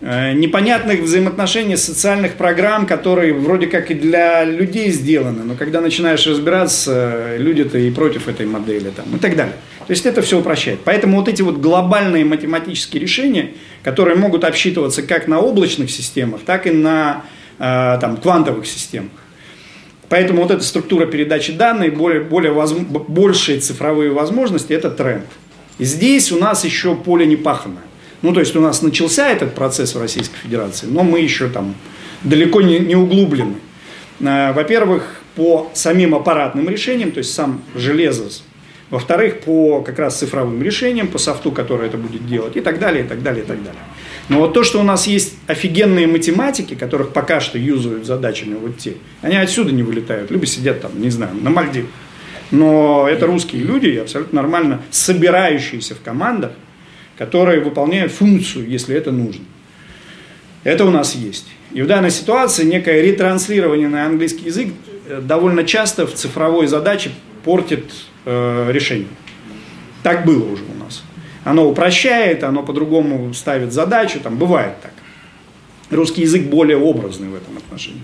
[0.02, 7.38] непонятных взаимоотношений социальных программ, которые вроде как и для людей сделаны, но когда начинаешь разбираться,
[7.38, 9.56] люди-то и против этой модели там, и так далее.
[9.88, 10.80] То есть это все упрощает.
[10.84, 13.52] Поэтому вот эти вот глобальные математические решения,
[13.84, 17.24] которые могут обсчитываться как на облачных системах, так и на
[17.60, 19.12] э, там, квантовых системах.
[20.10, 25.26] Поэтому вот эта структура передачи данных, более, более воз, большие цифровые возможности– это тренд.
[25.78, 27.82] И здесь у нас еще поле не пахано.
[28.26, 31.76] Ну, то есть у нас начался этот процесс в Российской Федерации, но мы еще там
[32.24, 33.58] далеко не, не углублены.
[34.20, 38.32] Э, во-первых, по самим аппаратным решениям, то есть сам железо
[38.90, 43.04] во-вторых, по как раз цифровым решениям, по софту, который это будет делать, и так далее,
[43.04, 43.82] и так далее, и так далее.
[44.30, 48.80] Но вот то, что у нас есть офигенные математики, которых пока что юзают задачами вот
[48.80, 51.90] те, они отсюда не вылетают, либо сидят там, не знаю, на Мальдивах.
[52.50, 56.52] Но это русские люди, абсолютно нормально собирающиеся в командах,
[57.18, 59.46] которые выполняют функцию, если это нужно.
[60.64, 61.48] Это у нас есть.
[61.72, 64.70] И в данной ситуации некое ретранслирование на английский язык
[65.08, 67.12] э, довольно часто в цифровой задаче
[67.44, 67.86] портит
[68.26, 69.08] э, решение.
[70.04, 71.04] Так было уже у нас.
[71.44, 74.94] Оно упрощает, оно по-другому ставит задачу, там бывает так.
[75.92, 78.02] Русский язык более образный в этом отношении.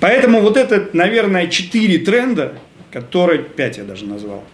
[0.00, 2.58] Поэтому вот это, наверное, четыре тренда,
[2.92, 4.44] которые, пять я даже назвал,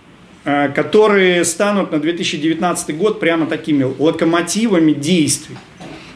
[0.44, 5.56] которые станут на 2019 год прямо такими локомотивами действий.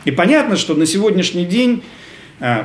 [0.06, 1.82] И понятно, что на сегодняшний день
[2.40, 2.62] э,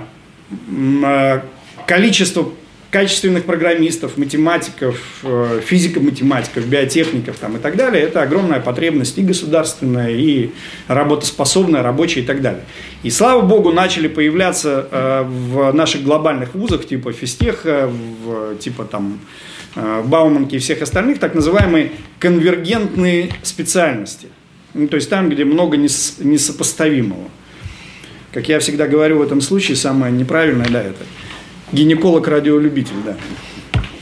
[1.04, 1.42] э,
[1.88, 2.52] количество
[2.92, 10.12] качественных программистов, математиков, э, физико-математиков, биотехников там, и так далее, это огромная потребность и государственная,
[10.12, 10.52] и
[10.88, 12.64] работоспособная, рабочая и так далее.
[13.02, 19.20] И слава богу, начали появляться э, в наших глобальных вузах, типа физтеха, в, типа там
[19.24, 24.28] э, Бауманки и всех остальных, так называемые конвергентные специальности.
[24.74, 27.30] Ну, то есть там, где много нес, несопоставимого.
[28.34, 31.04] Как я всегда говорю в этом случае, самое неправильное, да, это–
[31.72, 33.18] Гинеколог-радиолюбитель, да.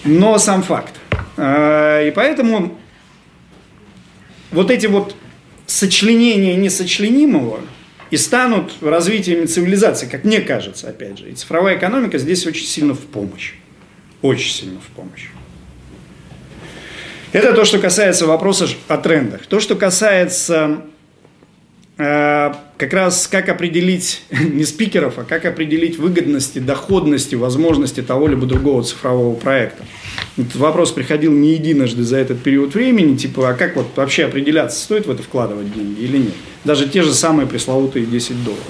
[0.04, 0.94] Но сам факт.
[1.38, 2.78] А, и поэтому
[4.52, 5.16] вот эти вот
[5.68, 7.60] сочленения несочленимого
[8.10, 11.30] и станут развитием цивилизации, как мне кажется, опять же.
[11.30, 13.54] И цифровая экономика здесь очень сильно в помощь.
[14.24, 15.28] Очень сильно в помощь.
[17.32, 19.46] Это то, что касается вопроса о трендах.
[19.46, 20.82] То, что касается
[22.02, 28.46] Э, как раз как определить не спикеров, а как определить выгодности, доходности, возможности того либо
[28.46, 29.84] другого цифрового проекта.
[30.38, 34.80] Этот вопрос приходил не единожды за этот период времени, типа, а как вот вообще определяться,
[34.82, 36.34] стоит в это вкладывать деньги или нет.
[36.64, 38.64] Даже те же самые пресловутые 10 долларов.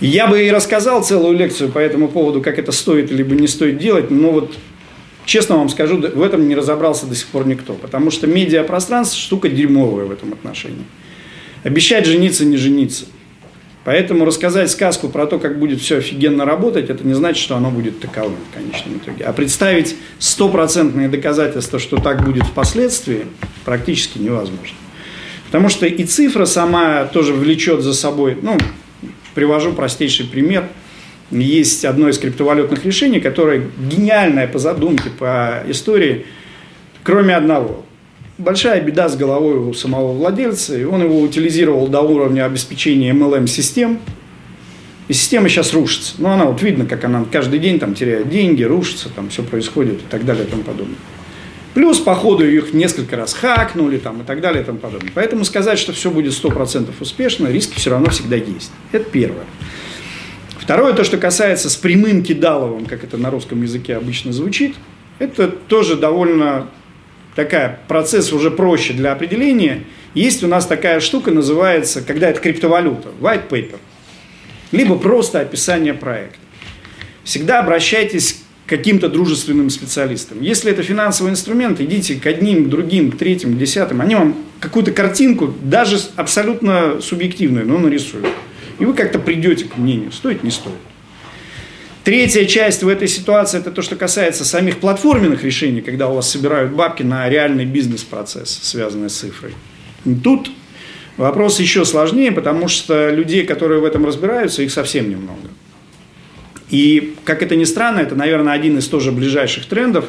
[0.00, 3.78] Я бы и рассказал целую лекцию по этому поводу, как это стоит либо не стоит
[3.78, 4.56] делать, но вот
[5.26, 7.74] честно вам скажу, в этом не разобрался до сих пор никто.
[7.74, 10.84] Потому что медиапространство штука дерьмовая в этом отношении.
[11.64, 13.04] Обещать жениться, не жениться.
[13.84, 17.70] Поэтому рассказать сказку про то, как будет все офигенно работать, это не значит, что оно
[17.70, 19.24] будет таковым в конечном итоге.
[19.24, 23.26] А представить стопроцентные доказательства, что так будет впоследствии,
[23.64, 24.76] практически невозможно.
[25.46, 28.58] Потому что и цифра сама тоже влечет за собой, ну,
[29.36, 30.68] привожу простейший пример.
[31.30, 36.26] Есть одно из криптовалютных решений, которое гениальное по задумке, по истории,
[37.02, 37.84] кроме одного.
[38.38, 43.98] Большая беда с головой у самого владельца, и он его утилизировал до уровня обеспечения MLM-систем,
[45.08, 46.14] и система сейчас рушится.
[46.18, 49.94] Ну, она вот видно, как она каждый день там теряет деньги, рушится, там все происходит
[49.94, 50.98] и так далее и тому подобное.
[51.74, 55.10] Плюс, по ходу, их несколько раз хакнули там, и так далее и тому подобное.
[55.14, 58.70] Поэтому сказать, что все будет 100% успешно, риски все равно всегда есть.
[58.92, 59.44] Это первое.
[60.66, 64.74] Второе, то, что касается с прямым кидаловым, как это на русском языке обычно звучит,
[65.20, 66.66] это тоже довольно
[67.36, 69.84] такая процесс уже проще для определения.
[70.14, 73.76] Есть у нас такая штука, называется, когда это криптовалюта, white paper,
[74.72, 76.40] либо просто описание проекта.
[77.22, 80.42] Всегда обращайтесь каким-то дружественным специалистам.
[80.42, 84.00] Если это финансовый инструмент, идите к одним, к другим, к третьим, к десятым.
[84.00, 88.26] Они вам какую-то картинку, даже абсолютно субъективную, но нарисуют.
[88.78, 90.74] И вы как-то придете к мнению, стоит, не стоит.
[92.04, 96.30] Третья часть в этой ситуации, это то, что касается самих платформенных решений, когда у вас
[96.30, 99.54] собирают бабки на реальный бизнес-процесс, связанный с цифрой.
[100.22, 100.50] Тут
[101.16, 105.48] вопрос еще сложнее, потому что людей, которые в этом разбираются, их совсем немного.
[106.70, 110.06] И, как это ни странно, это, наверное, один из тоже ближайших трендов,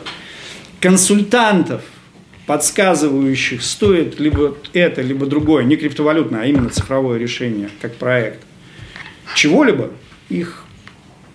[0.79, 1.81] консультантов,
[2.45, 8.46] подсказывающих, стоит либо это, либо другое, не криптовалютное, а именно цифровое решение, как проект,
[9.35, 9.91] чего-либо,
[10.29, 10.63] их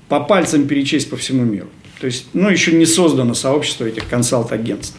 [0.08, 1.68] по пальцам перечесть по всему миру.
[2.00, 4.96] То есть, ну, еще не создано сообщество этих консалт-агентств.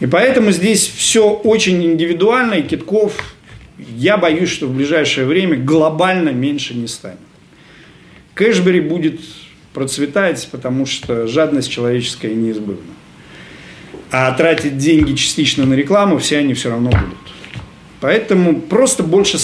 [0.00, 3.36] И поэтому здесь все очень индивидуально, и китков,
[3.78, 7.18] я боюсь, что в ближайшее время глобально меньше не станет.
[8.34, 9.20] Кэшбери будет
[9.72, 12.92] процветать, потому что жадность человеческая неизбывна.
[14.10, 17.18] А тратить деньги частично на рекламу все они все равно будут.
[18.00, 19.38] Поэтому просто больше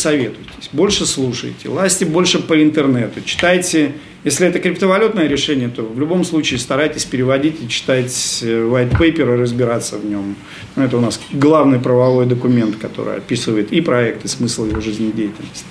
[0.62, 3.92] советуйтесь, больше слушайте, лазьте больше по интернету, читайте.
[4.24, 9.34] Если это криптовалютное решение, то в любом случае старайтесь переводить и читать э, white paper
[9.34, 10.36] и разбираться в нем.
[10.76, 15.64] Ну, это у нас главный правовой документ, который описывает и проект, и смысл его жизнедеятельности.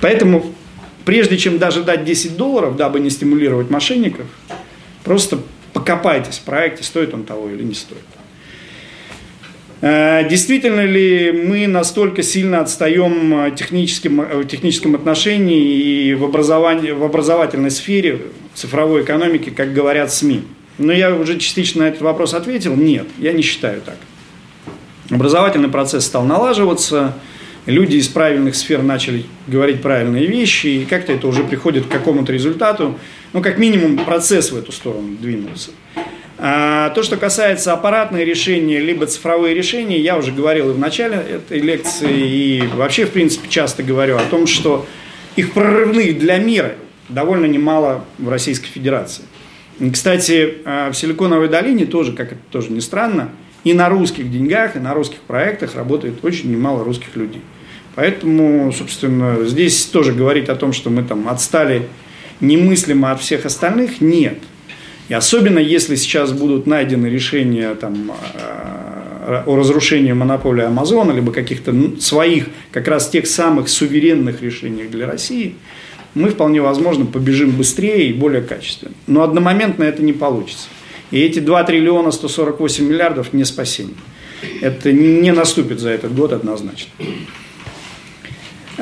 [0.00, 0.54] Поэтому
[1.04, 4.26] прежде чем даже дать 10 долларов, дабы не стимулировать мошенников,
[5.04, 5.38] просто
[5.74, 8.00] покопайтесь в проекте, стоит он того или не стоит.
[9.82, 16.92] Э, действительно ли мы настолько сильно отстаем в техническом, в техническом отношении и в, образовании,
[16.92, 18.20] в образовательной сфере
[18.54, 20.42] цифровой экономики, как говорят СМИ?
[20.78, 22.76] Но я уже частично на этот вопрос ответил.
[22.76, 23.96] Нет, я не считаю так.
[25.10, 27.16] Образовательный процесс стал налаживаться,
[27.66, 32.32] люди из правильных сфер начали говорить правильные вещи, и как-то это уже приходит к какому-то
[32.32, 32.98] результату.
[33.32, 35.72] Ну, как минимум, процесс в эту сторону двинулся.
[36.44, 41.14] А то, что касается аппаратных решений, либо цифровые решения, я уже говорил и в начале
[41.14, 44.84] этой лекции, и вообще, в принципе, часто говорю о том, что
[45.36, 46.72] их прорывных для мира
[47.08, 49.22] довольно немало в Российской Федерации.
[49.92, 53.28] Кстати, а, в Силиконовой долине тоже, как это тоже не странно,
[53.62, 57.42] и на русских деньгах, и на русских проектах работает очень немало русских людей.
[57.94, 61.88] Поэтому, собственно, здесь тоже говорить о том, что мы там отстали
[62.40, 64.38] немыслимо от всех остальных, нет.
[65.08, 71.74] И особенно если сейчас будут найдены решения там, а, о разрушении монополии Амазона, либо каких-то
[72.00, 75.56] своих, как раз тех самых суверенных решений для России,
[76.14, 78.92] мы вполне возможно побежим быстрее и более качественно.
[79.06, 80.66] Но одномоментно это не получится.
[81.10, 83.94] И эти 2 триллиона 148 миллиардов не спасение.
[84.60, 86.90] Это не наступит за этот год однозначно.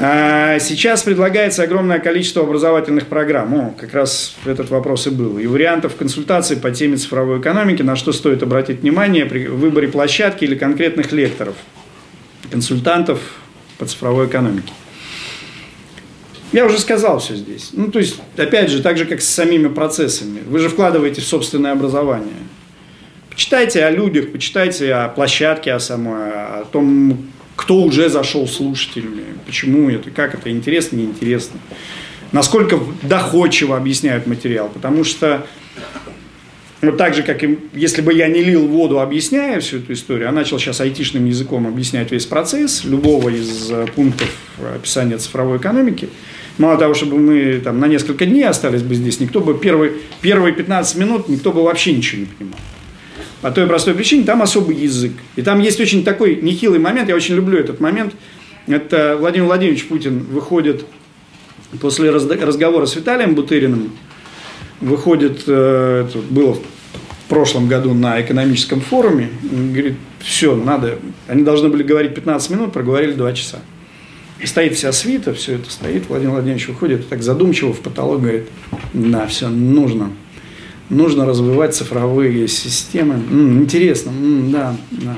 [0.02, 3.52] А сейчас предлагается огромное количество образовательных программ.
[3.52, 5.38] О, как раз этот вопрос и был.
[5.38, 10.44] И вариантов консультаций по теме цифровой экономики, на что стоит обратить внимание при выборе площадки
[10.44, 11.54] или конкретных лекторов,
[12.50, 13.20] консультантов
[13.76, 14.72] по цифровой экономике.
[16.52, 17.68] Я уже сказал все здесь.
[17.74, 20.40] Ну, то есть, опять же, так же, как с самими процессами.
[20.46, 22.32] Вы же вкладываете в собственное образование.
[23.28, 29.90] Почитайте о людях, почитайте о площадке, о самой, о том, кто уже зашел слушателями, почему
[29.90, 31.60] это, как это, интересно, неинтересно.
[32.32, 34.70] Насколько доходчиво объясняют материал.
[34.72, 35.46] Потому что
[36.80, 40.30] вот так же, как и если бы я не лил воду, объясняя всю эту историю,
[40.30, 44.34] а начал сейчас айтишным языком объяснять весь процесс любого из э, пунктов
[44.74, 46.08] описания цифровой экономики–
[46.60, 50.52] Мало того, чтобы мы там на несколько дней остались бы здесь, никто бы первые, первые
[50.52, 52.58] 15 минут, никто бы вообще ничего не понимал.
[53.40, 55.12] По той простой причине, там особый язык.
[55.36, 58.14] И там есть очень такой нехилый момент, я очень люблю этот момент.
[58.66, 60.84] Это Владимир Владимирович Путин выходит
[61.80, 63.92] после разговора с Виталием Бутыриным,
[64.80, 66.58] выходит, э, это было
[67.30, 69.30] прошлом году на экономическом форуме.
[69.42, 70.98] Говорит, все, надо.
[71.28, 73.60] Они должны были говорить 15 минут, проговорили 2 часа.
[74.44, 76.08] Стоит вся свита, все это стоит.
[76.08, 78.48] Владимир Владимирович выходит так задумчиво в потолок, говорит,
[78.92, 80.10] да, все, нужно.
[80.90, 83.14] Нужно развивать цифровые системы.
[83.14, 85.16] М, интересно, м, да, да.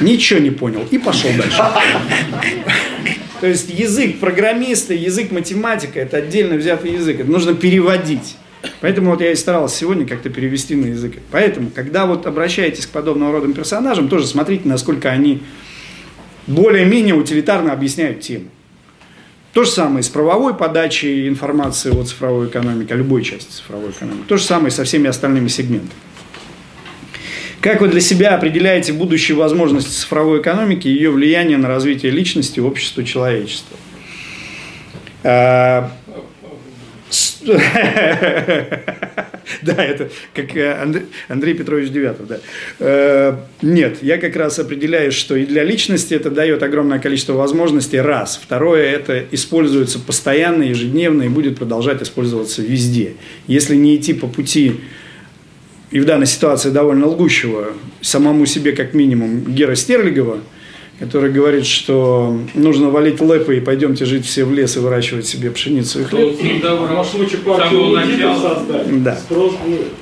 [0.00, 0.86] Ничего не понял.
[0.90, 1.56] И пошел дальше.
[3.40, 7.20] То есть язык программиста, язык математика– это отдельно взятый язык.
[7.20, 8.36] Это нужно переводить.
[8.80, 11.14] Поэтому вот я и старался сегодня как-то перевести на язык.
[11.30, 15.42] Поэтому, когда вот обращаетесь к подобного рода персонажам, тоже смотрите, насколько они
[16.46, 18.46] более-менее утилитарно объясняют тему.
[19.54, 24.24] То же самое с правовой подачей информации о цифровой экономике, о любой части цифровой экономики.
[24.26, 25.92] То же самое со всеми остальными сегментами.
[27.60, 32.58] Как вы для себя определяете будущие возможности цифровой экономики и ее влияние на развитие личности,
[32.58, 33.76] общества, человечества?
[39.62, 42.40] Да, это как э, Андрей Петрович Девятов, да.
[42.78, 47.98] Э, нет, я как раз определяю, что и для личности это дает огромное количество возможностей,
[47.98, 48.40] раз.
[48.42, 53.14] Второе, это используется постоянно, ежедневно и будет продолжать использоваться везде.
[53.46, 54.80] Если не идти по пути
[55.90, 60.40] и в данной ситуации довольно лгущего самому себе как минимум Гера Стерлигова–
[60.98, 65.50] который говорит, что нужно валить лэпы и пойдемте жить все в лес и выращивать себе
[65.50, 66.38] пшеницу и хлеб.
[69.02, 69.18] Да.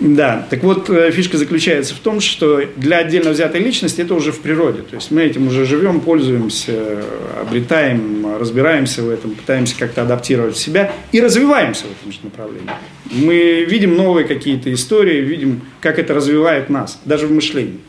[0.00, 0.46] да.
[0.50, 4.40] Так вот, э, фишка заключается в том, что для отдельно взятой личности это уже в
[4.40, 4.82] природе.
[4.82, 7.02] То есть мы этим уже живем, пользуемся,
[7.40, 12.70] обретаем, разбираемся в этом, пытаемся как-то адаптировать себя и развиваемся в этом же направлении.
[13.10, 17.80] Мы видим новые какие-то истории, видим, как это развивает нас, даже в мышлении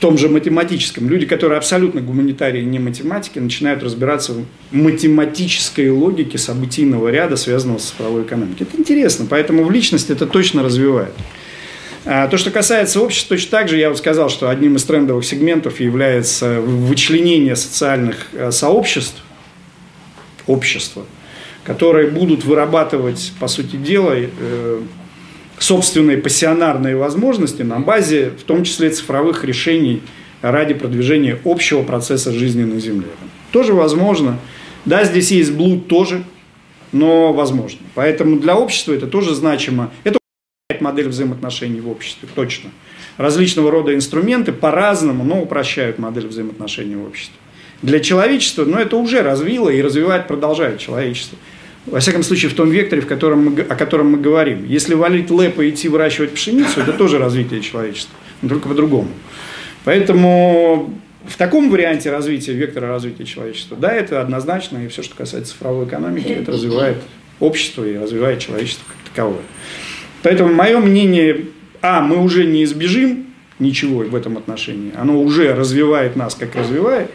[0.00, 1.08] том же математическом.
[1.08, 7.90] Люди, которые абсолютно гуманитарии, не математики, начинают разбираться в математической логике событийного ряда, связанного с
[7.90, 8.62] цифровой экономикой.
[8.62, 11.12] Это интересно, поэтому в личности это точно развивает.
[12.06, 15.24] А то, что касается общества, точно так же я вот сказал, что одним из трендовых
[15.24, 19.22] сегментов является вычленение социальных э, сообществ,
[20.46, 21.04] общества,
[21.62, 24.80] которые будут вырабатывать, по сути дела, э,
[25.60, 30.02] собственные пассионарные возможности на базе, в том числе цифровых решений
[30.42, 33.08] ради продвижения общего процесса жизни на Земле.
[33.52, 34.38] Тоже возможно.
[34.86, 36.24] Да, здесь есть блуд тоже,
[36.92, 37.80] но возможно.
[37.94, 39.92] Поэтому для общества это тоже значимо.
[40.02, 40.18] Это
[40.80, 42.70] модель взаимоотношений в обществе, точно.
[43.18, 47.36] Различного рода инструменты по-разному, но упрощают модель взаимоотношений в обществе.
[47.82, 51.36] Для человечества, но ну, это уже развило и развивает, продолжает человечество
[51.86, 54.66] во всяком случае, в том векторе, в котором мы, о котором мы говорим.
[54.66, 59.08] Если валить лэпа и идти выращивать пшеницу, это тоже развитие человечества, но только по-другому.
[59.84, 60.94] Поэтому
[61.26, 65.86] в таком варианте развития, вектора развития человечества, да, это однозначно, и все, что касается цифровой
[65.86, 66.98] экономики, это развивает
[67.38, 69.42] общество и развивает человечество как таковое.
[70.22, 71.46] Поэтому мое мнение,
[71.80, 73.26] а, мы уже не избежим
[73.58, 77.10] ничего в этом отношении, оно уже развивает нас, как развивает,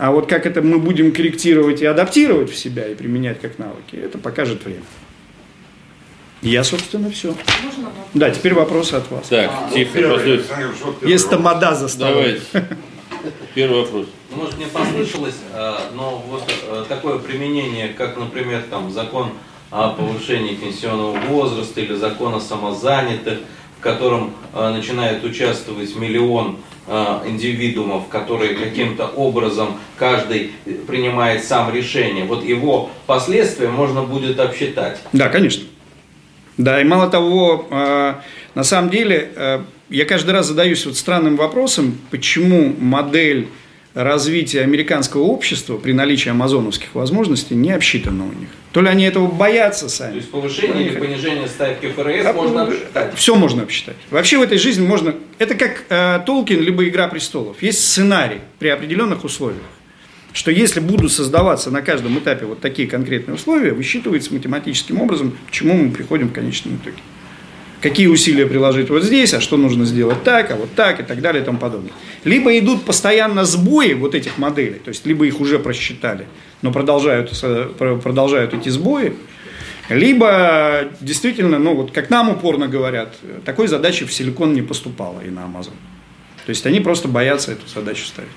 [0.00, 3.96] а вот как это мы будем корректировать и адаптировать в себя и применять как навыки,
[3.96, 4.82] это покажет время.
[6.40, 7.34] Я, собственно, все.
[7.62, 9.28] Можно Да, теперь вопросы от вас.
[9.28, 10.44] Так, а, тихо, послушайте.
[11.02, 12.14] Есть тамада за столом.
[12.14, 12.42] Давайте.
[13.54, 14.06] Первый вопрос.
[14.30, 19.32] Ну, может, мне послышалось, э, но вот э, такое применение, как, например, там закон
[19.70, 23.40] о повышении пенсионного возраста или закон о самозанятых,
[23.78, 26.56] в котором э, начинает участвовать миллион
[27.26, 30.52] индивидуумов, которые каким-то образом каждый
[30.86, 34.98] принимает сам решение, вот его последствия можно будет обсчитать.
[35.12, 35.64] Да, конечно.
[36.56, 38.14] Да, и мало того, э,
[38.54, 43.48] на самом деле, э, я каждый раз задаюсь вот странным вопросом, почему модель
[43.94, 48.48] развития американского общества при наличии амазоновских возможностей не обсчитано у них.
[48.72, 50.12] То ли они этого боятся сами.
[50.12, 53.14] То есть повышение или понижение ставки ФРС а, можно обсчитать?
[53.16, 53.96] Все можно обсчитать.
[54.10, 55.14] Вообще в этой жизни можно...
[55.38, 57.62] Это как э, Толкин, либо «Игра престолов».
[57.62, 59.62] Есть сценарий при определенных условиях
[60.32, 65.50] что если будут создаваться на каждом этапе вот такие конкретные условия, высчитывается математическим образом, к
[65.50, 66.98] чему мы приходим в конечном итоге
[67.80, 71.20] какие усилия приложить вот здесь, а что нужно сделать так, а вот так и так
[71.20, 71.92] далее и тому подобное.
[72.24, 76.26] Либо идут постоянно сбои вот этих моделей, то есть либо их уже просчитали,
[76.62, 77.32] но продолжают,
[77.76, 79.14] продолжают эти сбои,
[79.88, 85.30] либо действительно, ну вот как нам упорно говорят, такой задачи в Силикон не поступало и
[85.30, 85.72] на Amazon.
[86.46, 88.30] То есть они просто боятся эту задачу ставить.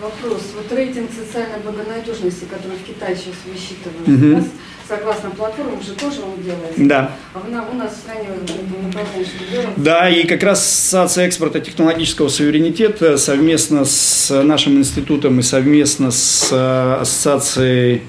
[0.00, 0.42] Вопрос.
[0.54, 4.26] Вот рейтинг социальной благонадежности, который в Китае сейчас высчитывают, угу.
[4.26, 4.44] у нас
[4.88, 6.76] согласно платформам же тоже он делается.
[6.78, 7.12] Да.
[7.34, 8.28] А у нас в стране
[8.82, 16.10] направление Да, и как раз Ассоциация экспорта технологического суверенитета совместно с нашим институтом и совместно
[16.10, 18.02] с э, Ассоциацией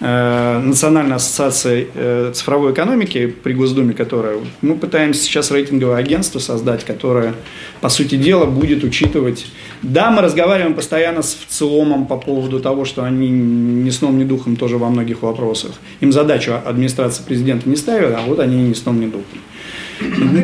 [0.00, 7.34] Национальной ассоциации э, цифровой экономики при Госдуме, которая мы пытаемся сейчас рейтинговое агентство создать, которое,
[7.80, 9.46] по сути дела, будет учитывать.
[9.82, 14.54] Да, мы разговариваем постоянно с ВЦИОМом по поводу того, что они ни сном, ни духом
[14.54, 15.72] тоже во многих вопросах.
[15.98, 19.40] Им задачу администрации президента не ставят, а вот они ни сном, ни духом.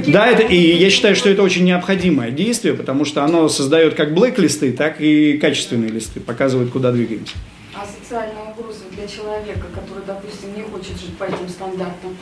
[0.08, 4.12] Да, это, и я считаю, что это очень необходимое действие, потому что оно создает как
[4.12, 7.34] блэк-листы, так и качественные листы, показывает, куда двигаемся.
[7.72, 8.73] А социальные угрозы
[9.04, 12.16] для человека, который, допустим, не хочет жить по этим стандартам,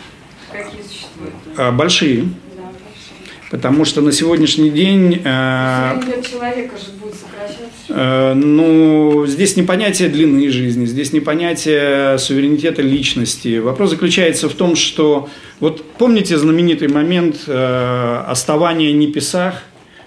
[0.51, 1.35] какие существуют?
[1.57, 2.23] А, большие.
[2.57, 3.51] Да, хорошо.
[3.51, 5.21] Потому что на сегодняшний день...
[5.25, 7.69] э, человека же будет сокращаться.
[7.89, 13.59] Э, Ну, здесь не понятие длины жизни, здесь не понятие суверенитета личности.
[13.59, 15.29] Вопрос заключается в том, что
[15.61, 19.63] вот помните знаменитый момент э, оставания неписах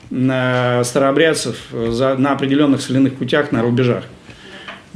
[0.08, 4.04] старообрядцев за, на определенных соляных путях на рубежах?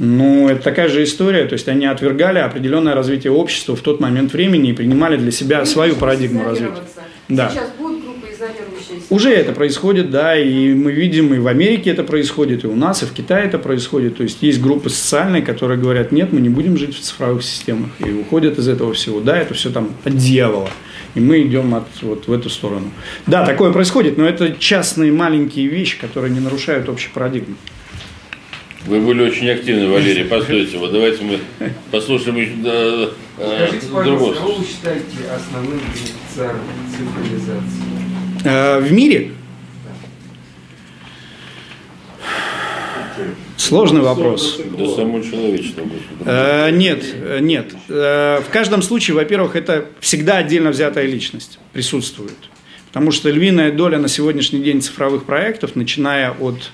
[0.02, 4.32] Ну, это такая же история, то есть они отвергали определенное развитие общества в тот момент
[4.32, 6.80] времени и принимали для себя свою парадигму развития.
[7.28, 7.50] Да.
[7.50, 9.04] Сейчас будут группы изолирующиеся.
[9.10, 13.02] Уже это происходит, да, и мы видим, и в Америке это происходит, и у нас,
[13.02, 14.16] и в Китае это происходит.
[14.16, 17.90] То есть есть группы социальные, которые говорят, нет, мы не будем жить в цифровых системах,
[17.98, 19.20] и уходят из этого всего.
[19.20, 20.70] Да, это все там от дьявола,
[21.14, 22.90] и мы идем от, вот в эту сторону.
[23.26, 27.56] Да, такое происходит, но это частные маленькие вещи, которые не нарушают общей парадигму.
[28.86, 30.24] Вы были очень активны, Валерий.
[30.24, 31.38] Постойте, вот давайте мы
[31.90, 33.08] послушаем еще э,
[33.38, 34.32] э, Скажите, другого.
[34.32, 35.06] пожалуйста, кого вы считаете
[35.36, 36.60] основным бенефициаром
[36.90, 38.44] цифровизации?
[38.44, 39.32] Э, В мире
[43.58, 44.58] сложный вопрос.
[44.78, 45.82] Да само человечество.
[46.24, 47.04] Э, Нет,
[47.40, 47.74] нет.
[47.88, 52.32] В каждом случае, во-первых, это всегда отдельно взятая личность присутствует.
[52.88, 56.70] Потому что львиная доля на сегодняшний день цифровых проектов, начиная от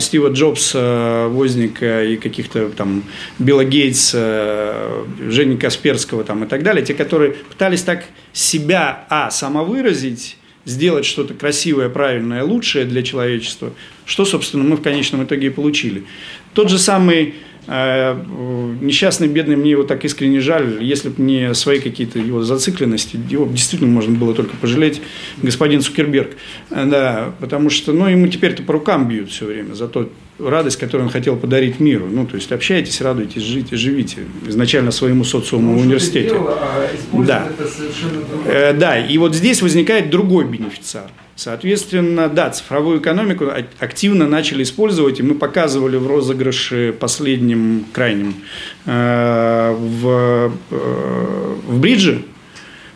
[0.00, 3.04] Стива Джобса, Возника и каких-то там
[3.38, 10.36] Билла Гейтса, Жени Касперского там, и так далее, те, которые пытались так себя, а, самовыразить,
[10.64, 13.72] сделать что-то красивое, правильное, лучшее для человечества,
[14.04, 16.04] что, собственно, мы в конечном итоге и получили.
[16.52, 17.32] Тот же самый э,
[17.66, 23.46] несчастный, бедный, мне его так искренне жаль, если бы не свои какие-то его зацикленности, его
[23.46, 25.00] действительно можно было только пожалеть,
[25.42, 26.36] господин Цукерберг.
[26.70, 30.08] Э, Да, потому что, ну, ему теперь-то по рукам бьют все время за ту
[30.48, 32.06] радость, которую он хотел подарить миру.
[32.10, 34.18] Ну, то есть общайтесь, радуйтесь, жите, живите.
[34.46, 36.28] Изначально своему социуму в Он что-то университете.
[36.28, 37.48] сделал, а Да.
[38.46, 41.10] Э, Да, и вот здесь возникает другой бенефициар.
[41.36, 48.34] Соответственно, да, цифровую экономику а- активно начали использовать, и мы показывали в розыгрыше последнем, крайнем,
[48.86, 52.22] э, в, э, в бридже,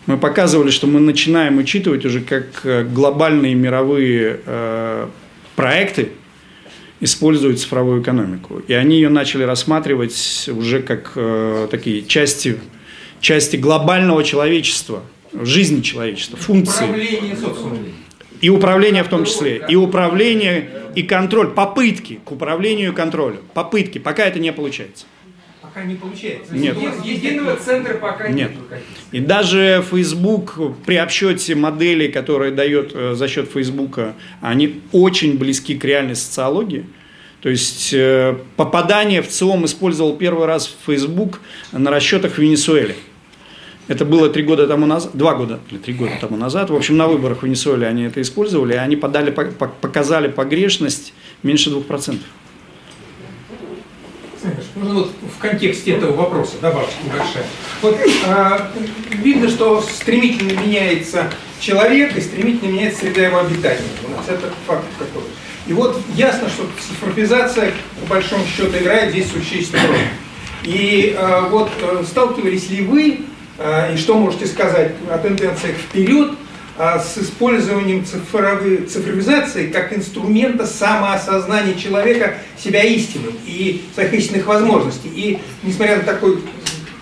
[0.07, 5.07] мы показывали, что мы начинаем учитывать уже как э, глобальные мировые э,
[5.57, 6.11] проекты,
[7.05, 8.63] используют цифровую экономику.
[8.67, 12.59] И они ее начали рассматривать уже как э, такие части,
[13.21, 15.03] части глобального человечества,
[15.33, 16.85] жизни человечества, функции.
[16.85, 17.37] Управление.
[18.41, 19.65] И управление в том числе.
[19.69, 21.51] И управление, и контроль.
[21.51, 23.39] Попытки к управлению и контролю.
[23.53, 23.99] Попытки.
[23.99, 25.05] Пока это не получается.
[25.75, 26.55] Пока не получается.
[26.55, 26.77] Нет.
[26.77, 28.53] Е- Единого центра пока Нет.
[28.53, 28.81] нет.
[29.11, 30.55] И даже Facebook
[30.87, 33.99] при обсчете моделей, которые дает э, за счет Facebook,
[34.41, 36.87] они очень близки к реальной социологии.
[37.43, 41.41] То есть э, попадание в ЦИОМ использовал первый раз Facebook
[41.73, 42.95] на расчетах в Венесуэле.
[43.89, 46.71] Это было три года тому назад, два года или три года тому назад.
[46.71, 50.29] В общем, на выборах в Венесуэле они это использовали, и они подали, по- по- показали
[50.29, 51.13] погрешность
[51.43, 51.81] меньше 2%.
[52.07, 52.21] Знаешь,
[54.85, 57.45] ну вот в контексте этого вопроса добавка небольшая.
[57.83, 58.71] Вот а,
[59.11, 61.31] видно, что стремительно меняется
[61.61, 63.81] человек и стремительно меняется среда его обитания.
[64.07, 65.23] У нас это факт такой.
[65.67, 67.73] И вот ясно, что цифровизация,
[68.03, 69.99] по большому счету, играет здесь существенную роль.
[70.65, 73.21] И а, вот а, сталкивались ли вы,
[73.59, 76.33] а, и что можете сказать о тенденциях вперед,
[76.77, 85.09] с использованием цифровой, цифровизации как инструмента самоосознания человека себя истинным и своих истинных возможностей.
[85.15, 86.39] И несмотря на такой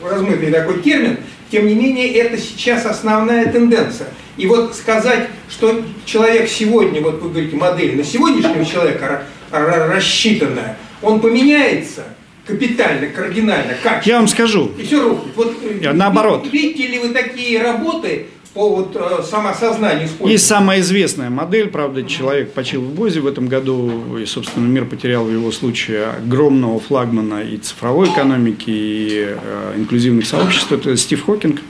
[0.02, 1.18] размытый такой термин,
[1.50, 4.08] тем не менее это сейчас основная тенденция.
[4.36, 9.88] И вот сказать, что человек сегодня, вот вы говорите, модель на сегодняшнего человека ра- ра-
[9.94, 12.04] рассчитанная, он поменяется
[12.46, 14.04] капитально, кардинально, как?
[14.06, 15.32] Я вам скажу, И все рухнет.
[15.36, 16.46] Вот, э, наоборот.
[16.50, 20.34] ви- Видите ли вы такие работы по вот, э, самосознанию использования?
[20.34, 24.84] И самая известная модель, правда, человек почил в Бозе в этом году, и, собственно, мир
[24.84, 31.24] потерял в его случае огромного флагмана и цифровой экономики, и э, инклюзивных сообществ, это Стив
[31.24, 31.60] Хокинг,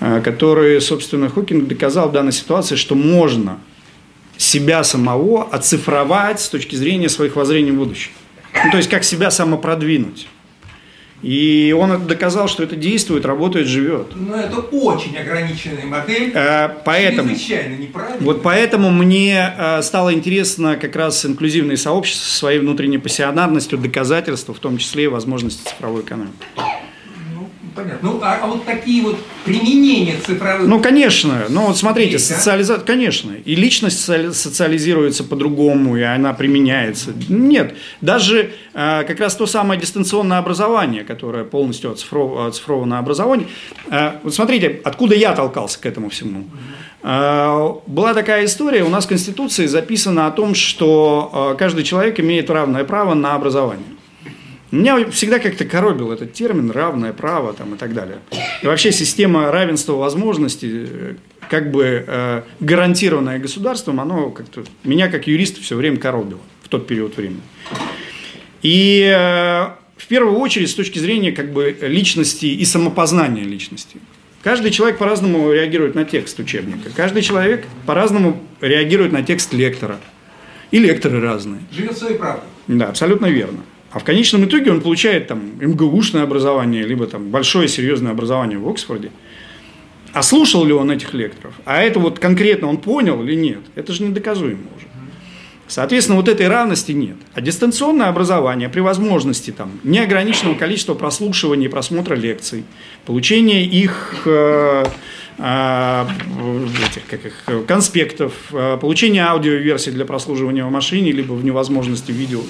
[0.00, 3.58] э, который, собственно, Хокинг доказал в данной ситуации, что можно
[4.36, 8.12] себя самого оцифровать с точки зрения своих воззрений в будущее.
[8.64, 10.28] Ну, то есть, как себя самопродвинуть.
[11.24, 14.08] И он доказал, что это действует, работает, живет.
[14.14, 16.30] Но это очень ограниченная модель.
[16.34, 18.18] Э, поэтому, чрезвычайно неправильно.
[18.20, 24.52] вот поэтому мне э, стало интересно как раз инклюзивные сообщества со своей внутренней пассионарностью, доказательства,
[24.52, 26.34] в том числе и возможности цифровой экономики.
[28.02, 28.18] Ну, понятно.
[28.18, 30.66] Ну, а, а вот такие вот применения цифровых...
[30.68, 31.44] Ну, конечно.
[31.48, 32.36] Ну, вот смотрите, Есть, да?
[32.36, 33.32] социализация, конечно.
[33.32, 37.12] И личность социали- социализируется по-другому, и она применяется.
[37.28, 43.48] Нет, даже э, как раз то самое дистанционное образование, которое полностью оцифров- оцифровано образование.
[43.90, 46.44] Э, вот смотрите, откуда я толкался к этому всему.
[47.02, 52.50] Э, была такая история, у нас в Конституции записано о том, что каждый человек имеет
[52.50, 53.84] равное право на образование.
[54.74, 58.18] Меня всегда как-то коробил этот термин «равное право» там, и так далее.
[58.60, 61.14] И вообще система равенства возможностей, э,
[61.48, 66.88] как бы э, гарантированная государством, оно как-то меня как юриста все время коробило в тот
[66.88, 67.40] период времени.
[68.62, 73.98] И э, в первую очередь с точки зрения как бы личности и самопознания личности.
[74.42, 76.90] Каждый человек по-разному реагирует на текст учебника.
[76.96, 80.00] Каждый человек по-разному реагирует на текст лектора.
[80.72, 81.60] И лекторы разные.
[81.70, 82.48] Живет своей правдой.
[82.66, 83.60] Да, абсолютно верно.
[83.94, 88.68] А в конечном итоге он получает там МГУшное образование, либо там большое серьезное образование в
[88.68, 89.12] Оксфорде.
[90.12, 91.54] А слушал ли он этих лекторов?
[91.64, 93.60] А это вот конкретно он понял или нет?
[93.76, 94.86] Это же недоказуемо уже.
[95.68, 97.16] Соответственно, вот этой равности нет.
[97.34, 102.64] А дистанционное образование при возможности там, неограниченного количества прослушивания и просмотра лекций,
[103.06, 104.84] получения их, э,
[105.38, 112.40] этих, как их конспектов, э, получения аудиоверсий для прослушивания в машине, либо в невозможности видео,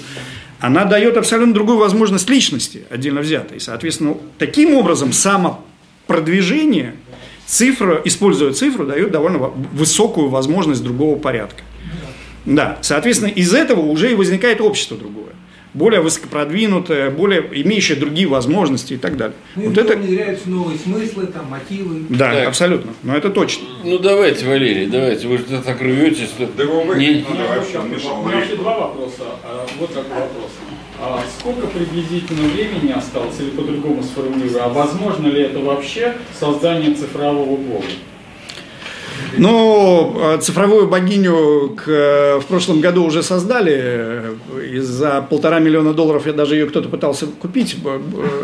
[0.59, 3.59] она дает абсолютно другую возможность личности, отдельно взятой.
[3.59, 6.95] Соответственно, таким образом самопродвижение,
[7.45, 11.63] цифра, используя цифру, дает довольно во- высокую возможность другого порядка.
[12.45, 15.33] Да, соответственно, из этого уже и возникает общество другое.
[15.75, 19.35] Более высокопродвинутое, более имеющее другие возможности и так далее.
[19.57, 22.05] Ну, вот это, внедряются новые смыслы, там, мотивы.
[22.09, 22.47] да, Так.
[22.47, 22.93] абсолютно.
[23.03, 23.65] Но это точно.
[23.83, 26.47] Ну давайте, Валерий, давайте, вы же так рветесь, что...
[26.57, 29.23] Да вы- Не- надо вообще, У Миша, меня вообще два вопроса.
[29.43, 30.51] А, Вот такой вопрос.
[31.01, 37.57] А сколько приблизительно времени осталось, или по-другому сформулирую, а возможно ли это вообще создание цифрового
[37.57, 37.83] бога?
[39.37, 43.73] Ну, э, цифровую богиню к, э, в прошлом году уже создали.
[43.75, 44.35] э,
[44.73, 47.77] И за полтора миллиона долларов я даже ее кто-то пытался купить.
[47.83, 47.99] Б-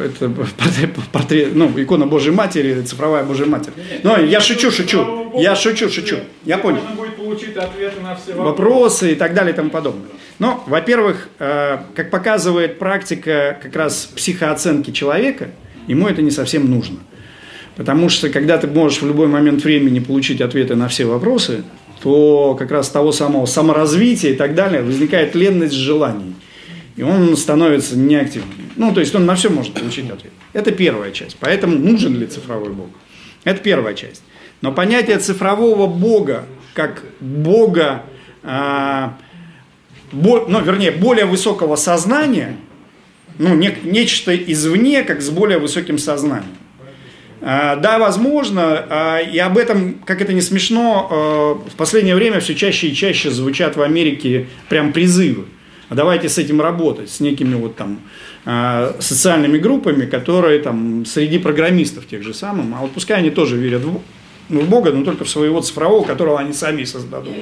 [0.05, 3.73] Это портрет, портрет- ну, икона Божьей Матери, цифровая Божья Матерь.
[4.03, 5.31] Но я шучу, шучу.
[5.35, 6.17] Я шучу, шучу.
[6.45, 6.79] Я понял.
[6.81, 8.49] Можно будет получить ответы на все вопросы.
[8.61, 10.07] вопросы и так далее и тому подобное.
[10.39, 15.49] Но, во-первых, э, как показывает практика как раз психооценки человека,
[15.87, 16.97] ему это не совсем нужно.
[17.75, 21.63] Потому что, когда ты можешь в любой момент времени получить ответы на все вопросы,
[22.03, 26.35] то как раз того самого саморазвития и так далее возникает ленность желаний.
[26.97, 28.51] И он становится неактивным.
[28.75, 30.33] Ну, то есть он на все может получить ответ.
[30.53, 31.37] Это первая часть.
[31.39, 32.89] Поэтому нужен ли цифровой бог?
[33.43, 34.23] Это первая часть.
[34.61, 38.03] Но понятие цифрового бога, как бога,
[38.43, 39.17] а,
[40.11, 42.57] бо- ну, вернее, более высокого сознания,
[43.39, 46.57] ну, не- нечто извне, как с более высоким сознанием.
[47.41, 52.39] А, Да, возможно, а, и об этом, как это не смешно, а, в последнее время
[52.39, 55.45] все чаще и чаще звучат в Америке прям призывы.
[55.89, 57.99] Давайте с этим работать, с некими вот там
[58.99, 63.83] социальными группами, которые там среди программистов тех же самых, а вот пускай они тоже верят
[63.83, 63.99] в,
[64.49, 67.33] ну, в Бога, но только в своего цифрового, которого они сами создадут.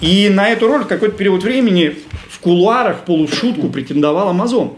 [0.00, 1.96] И на эту роль в какой-то период времени
[2.30, 4.74] в кулуарах, полу в шутку претендовал Амазон.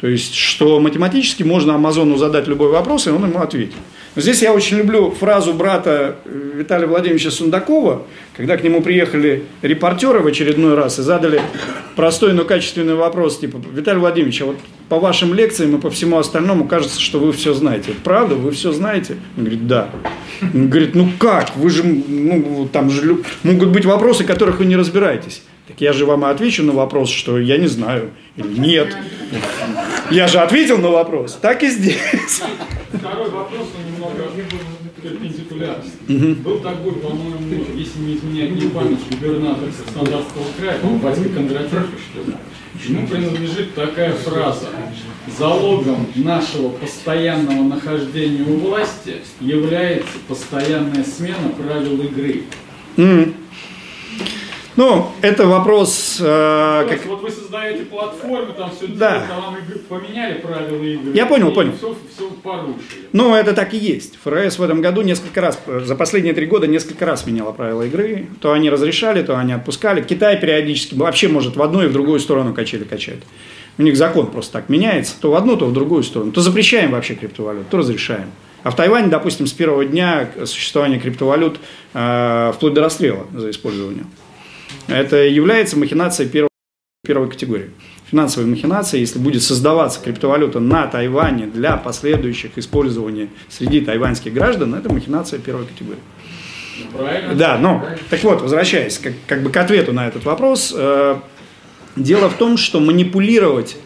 [0.00, 3.76] То есть, что математически можно Амазону задать любой вопрос, и он ему ответит.
[4.14, 8.02] Но здесь я очень люблю фразу брата э, Виталия Владимировича Сундакова,
[8.36, 11.40] когда к нему приехали репортеры в очередной раз и задали
[11.96, 14.56] простой, но качественный вопрос, типа, Виталий Владимирович, а вот
[14.88, 17.92] по вашим лекциям и по всему остальному кажется, что вы все знаете.
[18.04, 18.34] Правда?
[18.36, 19.16] Вы все знаете?
[19.36, 19.90] Он говорит, да.
[20.42, 21.56] Он говорит, ну как?
[21.56, 25.42] Вы же, ну, там же могут быть вопросы, которых вы не разбираетесь.
[25.66, 28.96] Так я же вам и отвечу на вопрос, что я не знаю или нет.
[30.10, 31.38] Я же ответил на вопрос.
[31.40, 32.42] Так и здесь.
[32.92, 34.30] Второй вопрос, он немного
[35.02, 36.34] перпендикулярный.
[36.36, 37.38] Был такой, по-моему,
[37.74, 42.36] если не изменяет мне память, губернатор Краснодарского края, по-моему, Вадим Кондратенко, что ли.
[42.86, 44.66] Ему принадлежит такая фраза.
[45.38, 52.42] Залогом нашего постоянного нахождения у власти является постоянная смена правил игры.
[54.76, 59.10] Ну, это вопрос, э, как вот вы создаете платформу, там все Да.
[59.10, 61.12] делаете, а вам игры поменяли правила игры.
[61.14, 61.72] Я понял, понял.
[61.76, 63.08] Все, все порушили.
[63.12, 64.18] Ну, это так и есть.
[64.24, 68.26] ФРС в этом году несколько раз, за последние три года несколько раз меняла правила игры.
[68.40, 70.02] То они разрешали, то они отпускали.
[70.02, 73.20] Китай периодически вообще может в одну и в другую сторону качели качать.
[73.78, 76.92] у них закон просто так меняется, то в одну, то в другую сторону, то запрещаем
[76.92, 78.30] вообще криптовалют, то разрешаем.
[78.62, 81.58] А в Тайване, допустим, с первого дня существования криптовалют
[81.92, 84.04] э, вплоть до расстрела за использование.
[84.86, 86.50] Это является махинацией первого,
[87.04, 87.70] первой категории.
[88.10, 94.92] Финансовой махинацией, если будет создаваться криптовалюта на Тайване для последующих использований среди тайваньских граждан, это
[94.92, 96.00] махинация первой категории.
[96.96, 97.34] Правильно?
[97.34, 101.16] Да, но так вот, возвращаясь как, как бы к ответу на этот вопрос, э,
[101.96, 103.76] дело в том, что манипулировать,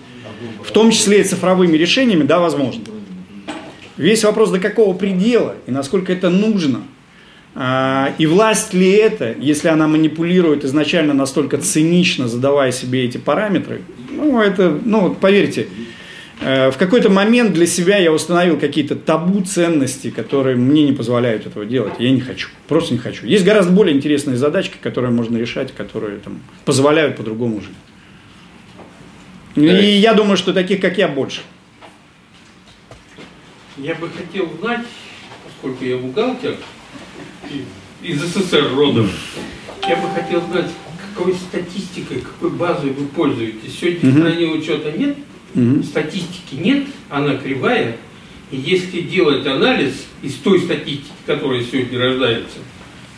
[0.65, 2.83] в том числе и цифровыми решениями, да, возможно.
[3.97, 6.83] Весь вопрос до какого предела и насколько это нужно.
[7.61, 13.83] А, и власть ли это, если она манипулирует изначально настолько цинично, задавая себе эти параметры,
[14.13, 15.67] ну, это, ну, поверьте,
[16.41, 21.47] э, в какой-то момент для себя я установил какие-то табу ценности, которые мне не позволяют
[21.47, 21.95] этого делать.
[21.99, 23.27] Я не хочу, просто не хочу.
[23.27, 27.75] Есть гораздо более интересные задачки, которые можно решать, которые там, позволяют по-другому жить.
[29.57, 31.41] И я думаю, что таких, как я, больше.
[33.79, 34.87] Я бы хотел знать,
[35.45, 36.55] поскольку я бухгалтер
[38.03, 39.11] из СССР родом,
[39.89, 40.67] я бы хотел знать,
[41.15, 43.79] какой статистикой, какой базой вы пользуетесь.
[43.79, 45.17] Сегодня в стране учета нет,
[45.85, 47.97] статистики нет, она кривая.
[48.51, 52.59] И если делать анализ из той статистики, которая сегодня рождается,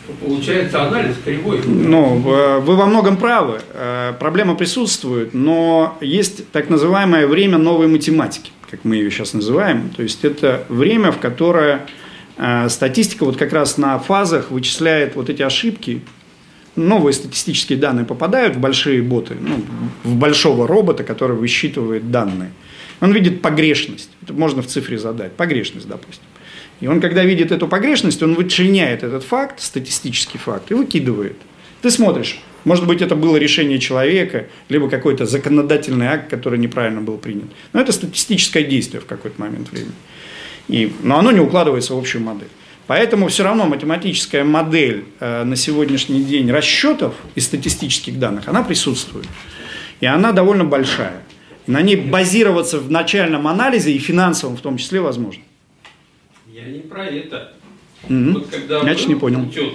[0.07, 1.61] то получается анализ кривой.
[1.63, 3.61] Ну, э, вы во многом правы.
[3.73, 9.89] Э, проблема присутствует, но есть так называемое время новой математики как мы ее сейчас называем.
[9.89, 11.85] То есть это время, в которое
[12.69, 16.01] статистика вот как раз на фазах вычисляет вот эти ошибки.
[16.75, 19.61] Новые статистические данные попадают в большие боты, ну,
[20.03, 22.51] в большого робота, который высчитывает данные.
[23.01, 24.09] Он видит погрешность.
[24.21, 25.33] Это можно в цифре задать.
[25.33, 26.23] Погрешность, допустим.
[26.79, 31.35] И он, когда видит эту погрешность, он вычленяет этот факт, статистический факт, и выкидывает.
[31.81, 37.17] Ты смотришь, может быть, это было решение человека, либо какой-то законодательный акт, который неправильно был
[37.17, 37.49] принят.
[37.73, 39.93] Но это статистическое действие в какой-то момент времени.
[40.67, 42.49] И, но оно не укладывается в общую модель.
[42.87, 49.27] Поэтому все равно математическая модель э, на сегодняшний день расчетов и статистических данных, она присутствует.
[50.01, 51.23] И она довольно большая.
[51.67, 55.43] И на ней базироваться в начальном анализе и финансовом в том числе возможно.
[56.47, 57.53] Я не про это.
[58.09, 58.31] Угу.
[58.33, 59.41] Вот когда Значит, не понял.
[59.47, 59.73] Учет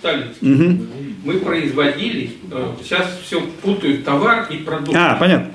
[0.00, 0.86] сталинский, угу.
[1.24, 4.96] мы производили, э, сейчас все путают товар и продукт.
[4.96, 5.52] А, понятно.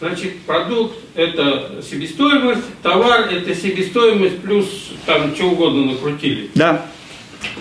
[0.00, 4.66] Значит, продукт– это себестоимость, товар– это себестоимость плюс
[5.06, 6.50] там что угодно накрутили.
[6.54, 6.84] Да.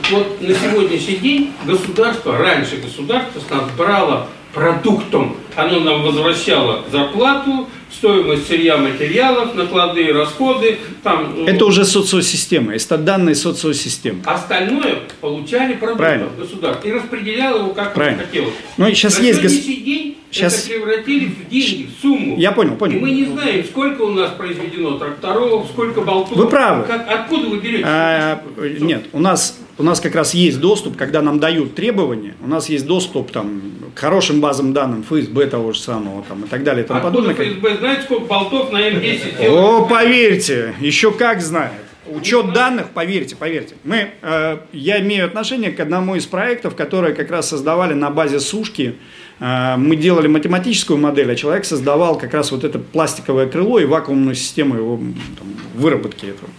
[0.10, 5.36] Вот на сегодняшний день государство, раньше государство с нас брало продуктом.
[5.56, 10.78] Оно нам возвращало зарплату, стоимость сырья материалов, накладные расходы.
[11.04, 14.22] Там, ну, Это уже социосистема, это данные социосистемы.
[14.26, 18.24] Остальное получали продукт государства и распределяло его как Правильно.
[18.24, 18.54] хотелось.
[18.78, 19.84] Ну, сейчас На есть сегодняшний гос...
[19.86, 20.60] день сейчас...
[20.60, 22.38] это превратили в деньги, в сумму.
[22.38, 22.98] Я понял, понял.
[22.98, 26.38] И мы не знаем, сколько у нас произведено тракторов, сколько болтов.
[26.38, 26.84] Вы правы.
[26.84, 27.84] Как, откуда вы берете?
[27.86, 32.48] А, нет, у нас у нас как раз есть доступ, когда нам дают требования, у
[32.48, 33.62] нас есть доступ там,
[33.96, 36.84] к хорошим базам данным ФСБ того же самого там, и так далее.
[36.84, 37.54] И тому Откуда подобное.
[37.54, 41.72] ФСБ знает, сколько болтов на М10 О, поверьте, еще как знает.
[42.06, 43.76] Учет данных, поверьте, поверьте.
[43.84, 48.40] Мы, э, я имею отношение к одному из проектов, которые как раз создавали на базе
[48.40, 48.96] сушки.
[49.40, 53.86] Э, мы делали математическую модель, а человек создавал как раз вот это пластиковое крыло и
[53.86, 56.50] вакуумную систему его там, выработки этого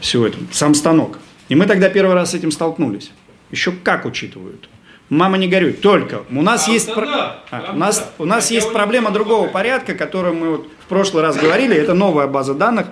[0.00, 0.44] всего этого.
[0.52, 1.18] Сам станок.
[1.48, 3.10] И мы тогда первый раз с этим столкнулись.
[3.50, 4.68] Еще как учитывают.
[5.14, 5.72] Мама не горюй.
[5.72, 7.06] Только у нас а, есть, про...
[7.06, 11.22] да, а, у нас, у нас есть проблема другого порядка, которую мы вот в прошлый
[11.22, 11.76] раз говорили.
[11.76, 12.88] Это новая база данных,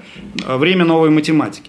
[0.46, 1.68] э, время новой математики.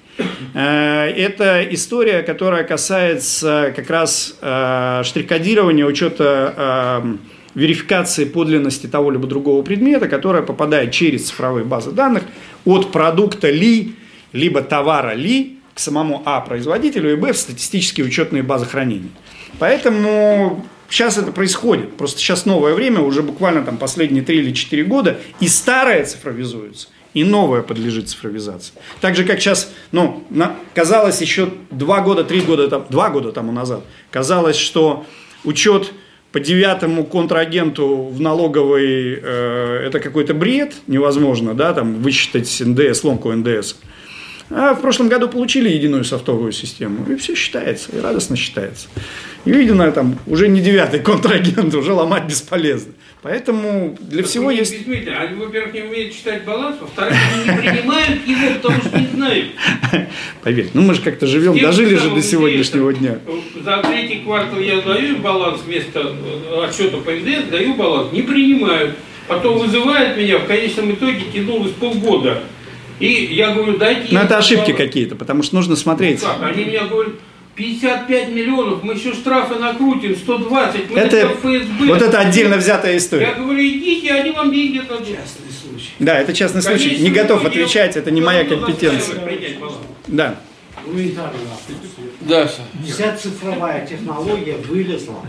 [0.53, 7.03] Э, это история, которая касается как раз э, штрих-кодирования, учета
[7.55, 12.23] верификации подлинности того либо другого предмета, которая попадает через цифровые базы данных
[12.65, 13.95] от продукта ли,
[14.33, 19.09] либо товара ли к самому А производителю и Б в статистические учетные базы хранения.
[19.59, 21.97] Поэтому сейчас это происходит.
[21.97, 26.87] Просто сейчас новое время, уже буквально там последние 3 или 4 года, и старое цифровизуется,
[27.13, 28.73] и новое подлежит цифровизации.
[29.01, 33.31] Так же, как сейчас, ну, на, казалось еще 2 года, 3 года, там, 2 года
[33.31, 35.05] тому назад, казалось, что
[35.43, 35.91] учет
[36.31, 43.31] по девятому контрагенту в налоговой э, это какой-то бред, невозможно, да, там высчитать НДС, ломку
[43.31, 43.75] НДС.
[44.49, 48.87] А в прошлом году получили единую софтовую систему, и все считается, и радостно считается.
[49.45, 52.93] И видно, там уже не девятый контрагент, уже ломать бесполезно.
[53.23, 54.75] Поэтому для так всего есть...
[54.85, 59.47] Они, во-первых, не умеют читать баланс, во-вторых, они не принимают его, потому что не знают.
[60.43, 63.19] Поверь, ну мы же как-то живем, дожили же до сегодняшнего дня.
[63.63, 68.97] За третий квартал я даю баланс вместо э, отчета по НДС, даю баланс, не принимают.
[69.27, 72.43] потом вызывает меня, в конечном итоге тянулось полгода.
[73.03, 74.07] И я говорю, дайте...
[74.11, 74.87] Но я это ошибки попробую».
[74.87, 76.21] какие-то, потому что нужно смотреть.
[76.21, 76.41] Как?
[76.41, 77.13] Они мне говорят,
[77.55, 81.85] 55 миллионов, мы еще штрафы накрутим, 120, мы Это, это ФСБ.
[81.85, 83.33] вот это отдельно взятая Я история.
[83.37, 85.07] говорю, идите, они вам деньги дадут.
[85.99, 86.89] Да, это частный случай.
[86.91, 89.19] Не Конечно, готов я- отвечать, это не моя я компетенция.
[90.07, 90.39] Да.
[92.21, 92.49] Да,
[92.85, 95.25] Вся цифровая технология вылезла,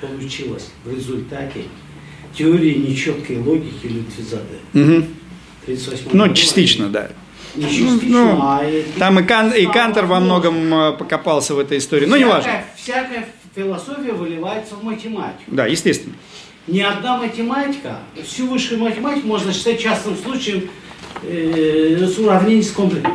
[0.00, 1.64] получилась в результате
[2.36, 4.58] теории нечеткой логики Лютвизаде.
[4.72, 5.06] Мгм.
[5.76, 7.08] 38 Ну, частично, да.
[7.54, 12.06] Ну, а и- Там и, Кан, и Кантер во многом э, покопался в этой истории.
[12.06, 12.50] Ну, не важно.
[12.76, 15.42] Всякая- философия выливается в математику.
[15.48, 16.14] Да, естественно.
[16.68, 20.68] Ни одна математика, всю высшую математику можно считать частным случаем
[21.22, 23.12] э, с уравнений с комплексом.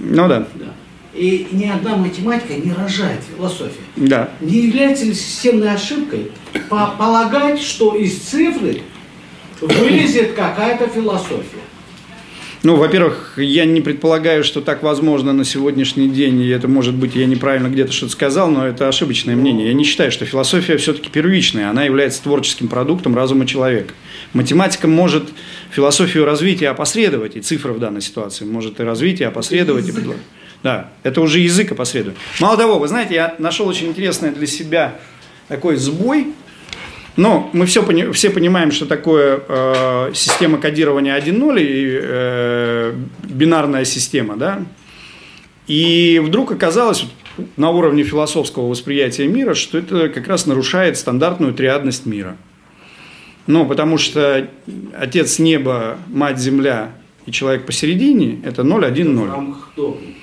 [0.00, 0.46] Ну да.
[0.54, 0.66] Да.
[1.14, 3.84] И ни одна математика не рожает философию.
[3.96, 4.30] Да.
[4.40, 6.32] Не является ли системной ошибкой
[6.68, 8.82] по- полагать, что из цифры
[9.66, 11.60] вылезет какая-то философия?
[12.62, 17.14] Ну, во-первых, я не предполагаю, что так возможно на сегодняшний день, и это, может быть,
[17.14, 19.66] я неправильно где-то что-то сказал, но это ошибочное мнение.
[19.68, 23.92] Я не считаю, что философия все-таки первичная, она является творческим продуктом разума человека.
[24.32, 25.24] Математика может
[25.72, 29.86] философию развить и опосредовать, и цифра в данной ситуации может и развить, и опосредовать.
[29.86, 30.16] И предло-
[30.62, 32.16] Да, это уже язык опосредует.
[32.40, 34.96] Мало того, вы знаете, я нашел очень интересное для себя
[35.48, 36.28] такой сбой,
[37.16, 42.94] но мы все, все понимаем, что такое э, система кодирования 1.0 и э,
[43.24, 44.64] бинарная система, да?
[45.66, 47.06] И вдруг оказалось
[47.56, 52.36] на уровне философского восприятия мира, что это как раз нарушает стандартную триадность мира.
[53.46, 54.48] Ну, потому что
[54.98, 56.92] Отец Неба, Мать Земля
[57.26, 59.28] и человек посередине– это 0, 1, В 0.
[59.28, 60.14] рамках догмы.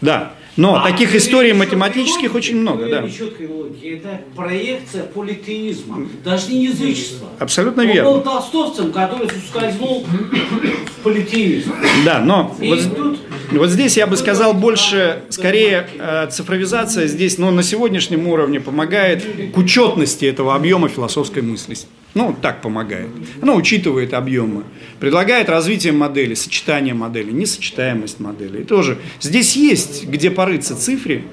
[0.00, 0.32] Да.
[0.56, 3.02] Но А таких историй математических логики, очень много, да.
[3.02, 7.28] нечеткой логики– это проекция политеизма, даже не язычества.
[7.38, 8.10] Абсолютно Он верно.
[8.12, 11.74] был толстовцем, который ускользнул в политеизм.
[12.06, 13.18] Да, но И вот, тут-
[13.52, 19.24] вот здесь я бы сказал больше, скорее э, цифровизация здесь, но на сегодняшнем уровне помогает
[19.52, 21.76] к учетности этого объема философской мысли.
[22.14, 23.08] Ну, так помогает.
[23.42, 24.64] Она учитывает объемы,
[25.00, 28.62] предлагает развитие модели, сочетание моделей, несочетаемость моделей.
[28.62, 31.24] И тоже здесь есть где порыться цифре,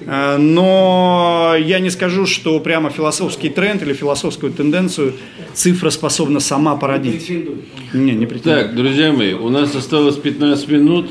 [0.00, 5.14] э, но я не скажу, что прямо философский тренд или философскую тенденцию
[5.54, 7.30] цифра способна сама породить.
[7.92, 8.66] Не, не претендует.
[8.66, 11.10] Так, друзья мои, у нас осталось 15 минут.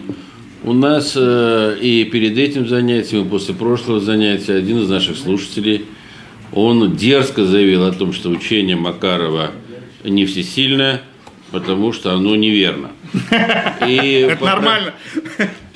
[0.64, 5.86] У нас э, и перед этим занятием, и после прошлого занятия один из наших слушателей,
[6.52, 9.52] он дерзко заявил о том, что учение Макарова
[10.04, 11.02] не всесильное,
[11.52, 12.92] потому что оно неверно.
[13.88, 14.94] И Это попро- нормально.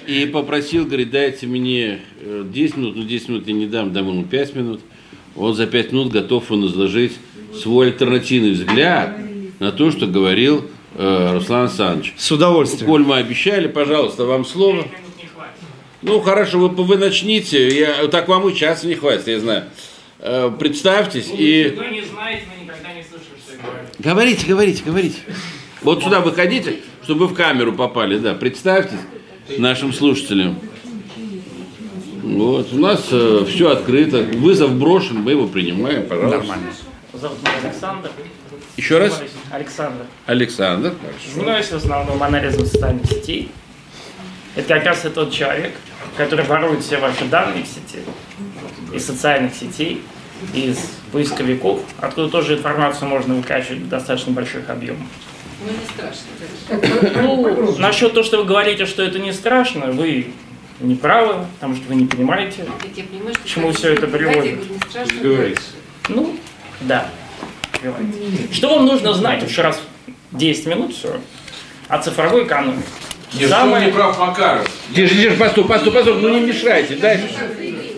[0.08, 4.08] И попросил, говорит, дайте мне э, 10 минут, ну 10 минут я не дам, дам
[4.10, 4.82] ему 5 минут.
[5.36, 7.14] Он за 5 минут готов он изложить
[7.56, 9.18] свой альтернативный взгляд
[9.60, 12.14] на то, что говорил э, Руслан Александрович.
[12.18, 12.86] С удовольствием.
[12.86, 14.86] Коль мы обещали, пожалуйста, вам слово.
[16.02, 17.68] Ну, хорошо, вы, вы начните.
[17.80, 19.64] Я, так вам и часа не хватит, я знаю.
[20.20, 21.76] Э, Представьтесь и...
[21.78, 23.88] Вы не знаете, вы никогда не слышали, что я говорю.
[24.00, 25.18] Говорите, говорите, говорите.
[25.84, 28.34] Вот сюда выходите, чтобы вы в камеру попали, да.
[28.34, 29.00] Представьтесь
[29.58, 30.60] нашим слушателям.
[32.24, 34.24] Вот, у нас все открыто.
[34.24, 36.38] Вызов брошен, мы его принимаем, пожалуйста.
[36.40, 36.68] Нормально.
[37.14, 38.12] Зовут меня Александр.
[38.78, 39.22] Еще раз.
[39.52, 40.06] Александр.
[40.26, 40.94] Александр.
[41.34, 43.52] Занимаюсь в основном анализом социальных сетей.
[44.56, 45.74] Это как раз и тот человек,
[46.18, 48.04] который ворует все ваши данные в сети,
[48.94, 50.04] из социальных сетей,
[50.54, 50.78] из
[51.12, 55.08] поисковиков, откуда тоже информацию можно выкачивать в достаточно больших объемах.
[55.64, 57.22] Ну, не страшно.
[57.22, 60.34] Ну, насчет того, что вы говорите, что это не страшно, вы
[60.80, 62.66] не правы, потому что вы не понимаете.
[62.96, 64.60] Я понимаю, что Почему все это приводит?
[66.10, 66.36] Ну,
[66.82, 67.10] да.
[67.84, 68.54] Давайте.
[68.54, 69.82] Что вам нужно знать, еще раз
[70.32, 71.20] 10 минут все,
[71.88, 72.84] о цифровой экономике?
[73.48, 74.70] Самое- прав Макаров.
[74.94, 77.30] Тише, тише, постой, постой, постой, ну не мешайте, дайте.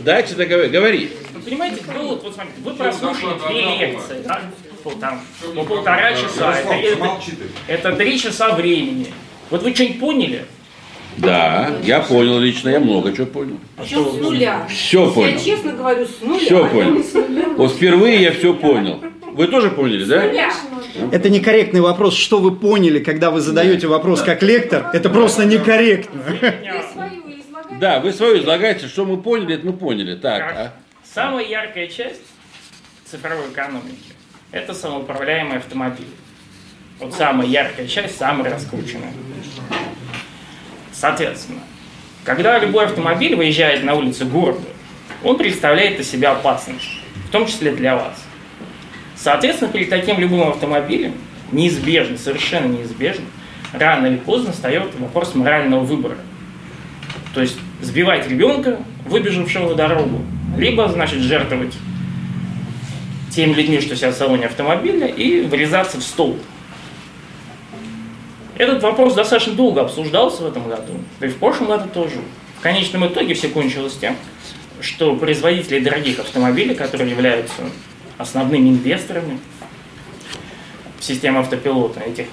[0.04, 1.10] Дайте договорить, говори.
[1.34, 4.42] Вы понимаете, ну, вот, вот смотрите, вы прослушали две лекции, да?
[4.84, 5.22] Пол- там,
[5.56, 6.54] по полтора часа.
[6.60, 7.20] Это, это,
[7.68, 9.08] это три часа времени.
[9.50, 10.46] Вот вы что-нибудь поняли?
[11.18, 13.60] Да, я понял лично, я много чего понял.
[13.78, 14.68] Причем с нуля.
[14.70, 15.38] Всё понял.
[15.38, 16.40] Я честно говорю, с нуля.
[16.40, 16.92] Все а понял.
[16.92, 17.46] не с нуля.
[17.56, 19.00] Вот впервые я все понял.
[19.34, 20.24] Вы тоже поняли, да?
[21.12, 22.16] Это некорректный вопрос.
[22.16, 24.90] Что вы поняли, когда вы задаете вопрос как лектор?
[24.94, 26.22] Это просто некорректно.
[26.22, 27.80] Вы свою излагаете.
[27.80, 30.16] Да, вы свое излагаете, что мы поняли, это мы поняли.
[30.16, 30.74] Так, а?
[31.04, 32.22] Самая яркая часть
[33.06, 34.14] цифровой экономики–
[34.52, 36.08] это самоуправляемый автомобиль.
[37.00, 39.14] Вот самая яркая часть, самая раскрученная.
[40.92, 41.62] Соответственно,
[42.24, 44.62] когда любой автомобиль выезжает на улицы города,
[45.24, 46.88] он представляет из себя опасность,
[47.28, 48.24] в том числе для вас.
[49.24, 51.14] Соответственно, перед таким любым автомобилем
[51.54, 53.24] неизбежно, совершенно неизбежно,
[53.72, 56.18] рано или поздно встает вопрос морального выбора.
[57.34, 60.22] То есть сбивать ребенка, выбежавшего на дорогу,
[60.58, 61.74] либо, значит, жертвовать
[63.32, 66.38] теми людьми, что сидят в салоне автомобиля, и врезаться в стол.
[68.58, 72.18] Этот вопрос достаточно долго обсуждался в этом году, да и в прошлом году тоже.
[72.60, 74.18] В конечном итоге все кончилось тем,
[74.82, 77.62] что производители дорогих автомобилей, которые являются
[78.18, 79.40] основными инвесторами
[81.00, 82.28] в систему автопилота этих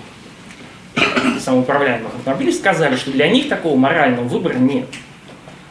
[1.41, 4.87] самоуправляемых автомобилей, сказали, что для них такого морального выбора нет.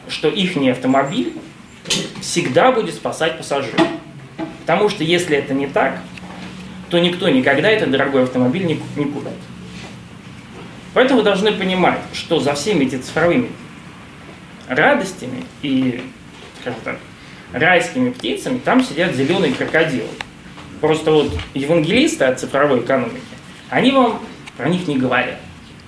[0.08, 1.34] Что их автомобиль
[2.20, 3.80] всегда будет спасать пассажиров.
[4.60, 6.00] Потому что если это не так,
[6.90, 9.32] то никто никогда этот дорогой автомобиль не, не купит.
[10.92, 13.50] Поэтому вы должны понимать, что за всеми этими цифровыми
[14.68, 16.02] радостями и,
[16.60, 16.98] скажем так,
[17.52, 20.08] райскими птицами там сидят зеленые крокодилы.
[20.80, 23.20] Просто вот евангелисты от цифровой экономики,
[23.68, 24.22] они вам
[24.56, 25.38] про них не говорят.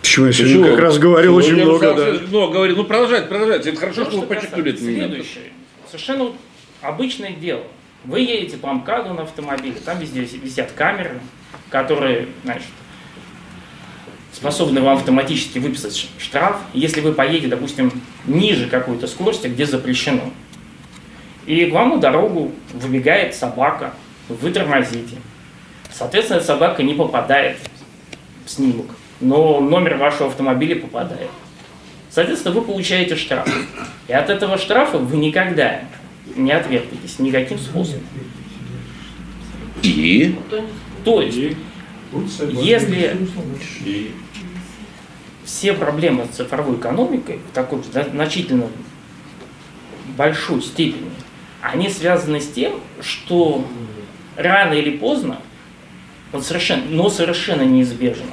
[0.00, 2.26] Почему я сегодня как раз говорил очень Я много, да.
[2.28, 2.76] много говорил.
[2.76, 3.70] Ну, продолжайте, продолжайте.
[3.70, 4.80] Это хорошо, То, что вы что подчеркнули момент.
[4.80, 5.44] Следующее.
[5.86, 6.36] Совершенно вот
[6.82, 7.62] обычное дело.
[8.04, 11.20] Вы едете по МКАДу на автомобиле, там везде висят камеры,
[11.70, 12.66] которые, значит,
[14.32, 17.92] способны вам автоматически выписать штраф, если вы поедете, допустим,
[18.26, 20.32] ниже какой-то скорости, где запрещено.
[21.47, 23.93] И к вам на дорогу выбегает собака,
[24.28, 25.16] вы тормозите.
[25.93, 27.59] Соответственно, собака не попадает
[28.45, 28.86] в снимок,
[29.20, 31.30] но номер вашего автомобиля попадает.
[32.11, 33.49] Соответственно, вы получаете штраф.
[34.09, 35.80] И от этого штрафа вы никогда
[36.36, 38.03] не отвертитесь никаким способом.
[39.82, 40.38] И?
[41.05, 41.57] То есть,
[42.62, 43.16] если
[45.45, 48.66] все проблемы с цифровой экономикой в такой зна- значительно
[50.16, 51.11] большой степени,
[51.62, 53.64] они связаны с тем, что
[54.36, 55.38] рано или поздно,
[56.32, 58.26] вот совершенно, но совершенно неизбежно,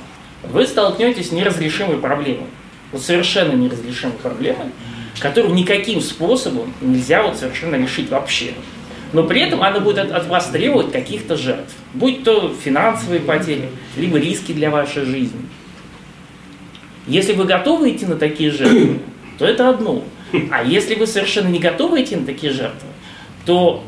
[0.43, 2.47] вы столкнетесь с неразрешимой проблемой.
[2.91, 4.71] Вот совершенно неразрешимой проблемой,
[5.19, 8.53] которую никаким способом нельзя вот совершенно решить вообще.
[9.13, 11.75] Но при этом она будет от, вас требовать каких-то жертв.
[11.93, 15.41] Будь то финансовые потери, либо риски для вашей жизни.
[17.05, 18.99] Если вы готовы идти на такие жертвы,
[19.37, 20.03] то это одно.
[20.51, 22.88] А если вы совершенно не готовы идти на такие жертвы,
[23.45, 23.83] то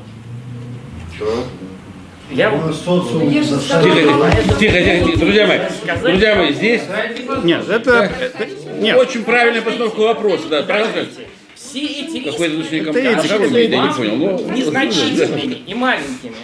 [2.32, 3.58] я вам Тихо,
[4.60, 5.18] тихо, тихо.
[5.20, 5.60] Друзья мои,
[6.02, 6.82] друзья мои, здесь
[7.44, 8.10] Нет, это...
[8.20, 8.48] это-
[8.80, 10.48] Нет, очень правильная постановка вопроса.
[10.50, 11.28] Да, продолжайте.
[11.56, 14.16] все эти Какой риски излишний Это этика, это я не понял.
[14.16, 16.36] Ну, незначительными и маленькими.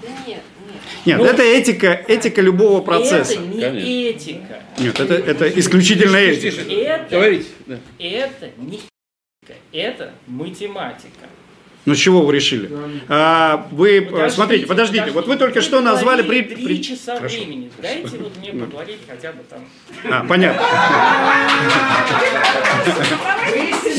[0.00, 0.42] Да нет, нет.
[1.06, 3.32] нет, Ну, это этика, этика любого процесса.
[3.34, 3.88] Это не Конечно.
[3.88, 4.60] этика.
[4.78, 6.64] Нет, это, это исключительно Тише, этика.
[6.64, 6.80] тише.
[6.82, 7.46] Это, Говорите.
[7.66, 7.78] да.
[7.98, 11.26] это не этика, это математика.
[11.84, 12.70] Ну, с чего вы решили?
[13.08, 16.22] А, вы, э, Подождите, смотрите, подождите, вот вы только что назвали...
[16.22, 17.36] При, говорили при- Три часа Хорошо.
[17.36, 17.72] времени.
[17.80, 19.68] Дайте вот мне поговорить хотя бы там.
[20.04, 20.62] А, понятно.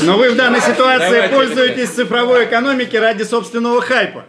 [0.02, 4.24] Но вы в данной ситуации пользуетесь цифровой экономикой ради собственного хайпа.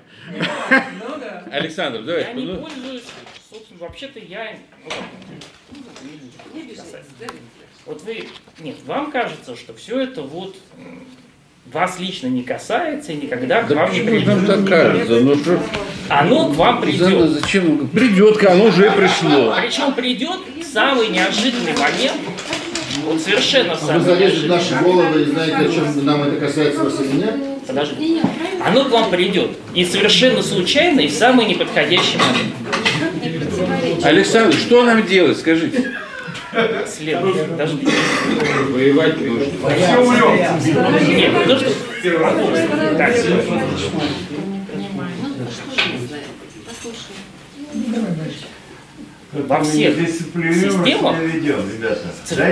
[1.50, 2.34] Александр, Я давайте.
[2.34, 3.04] не ну, пользуюсь,
[3.50, 4.58] собственно, вообще-то я...
[6.54, 6.76] ну.
[7.86, 8.28] Вот вы...
[8.60, 10.56] Нет, вам кажется, что все это вот
[11.72, 14.48] вас лично не касается и никогда к Да вам не же нам придет.
[14.48, 15.20] так кажется?
[15.22, 15.60] Ну что
[16.10, 17.30] Оно к вам придет.
[17.30, 17.88] зачем?
[17.88, 19.54] Придет, оно уже пришло.
[19.60, 22.22] Причем придет в самый неожиданный момент,
[23.06, 26.84] вот совершенно в Вы залезете в наши головы и знаете, о чем нам это касается
[26.84, 27.36] вас или нет?
[27.68, 28.22] Подожди.
[28.64, 29.52] Оно к вам придет.
[29.74, 34.04] И совершенно случайно, и в самый неподходящий момент.
[34.04, 35.92] Александр, что нам делать, скажите?
[36.88, 37.48] Следующий.
[37.50, 37.88] Подожди.
[38.70, 39.46] Воевать нужно.
[41.08, 41.72] Нет, ну что...
[42.98, 43.16] Так,
[44.72, 45.12] Понимаю.
[45.22, 45.64] Ну, что?
[46.68, 47.16] Послушай.
[49.34, 51.16] во всех системах,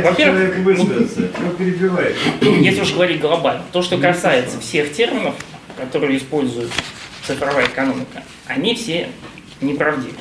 [0.04, 0.56] во-первых,
[2.42, 5.36] если уж говорить глобально, то, что касается всех терминов,
[5.78, 6.70] которые использует
[7.26, 9.10] цифровая экономика, они все
[9.62, 10.14] неправдивы.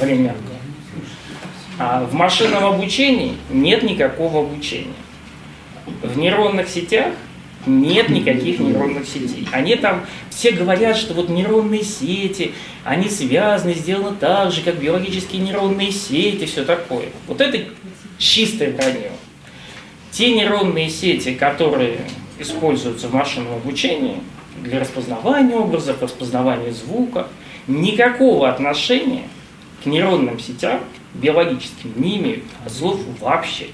[0.00, 0.55] Мягко.
[1.78, 4.94] А в машинном обучении нет никакого обучения.
[6.02, 7.12] В нейронных сетях
[7.66, 9.46] нет никаких нейронных сетей.
[9.52, 12.52] Они там, все говорят, что вот нейронные сети,
[12.84, 17.06] они связаны, сделаны так же, как биологические нейронные сети, все такое.
[17.26, 17.58] Вот это
[18.18, 19.10] чистое вранье.
[20.12, 21.98] Те нейронные сети, которые
[22.38, 24.16] используются в машинном обучении
[24.62, 27.26] для распознавания образов, распознавания звука,
[27.66, 29.28] никакого отношения
[29.82, 30.80] к нейронным сетям
[31.20, 33.66] биологическим не имеют слов вообще.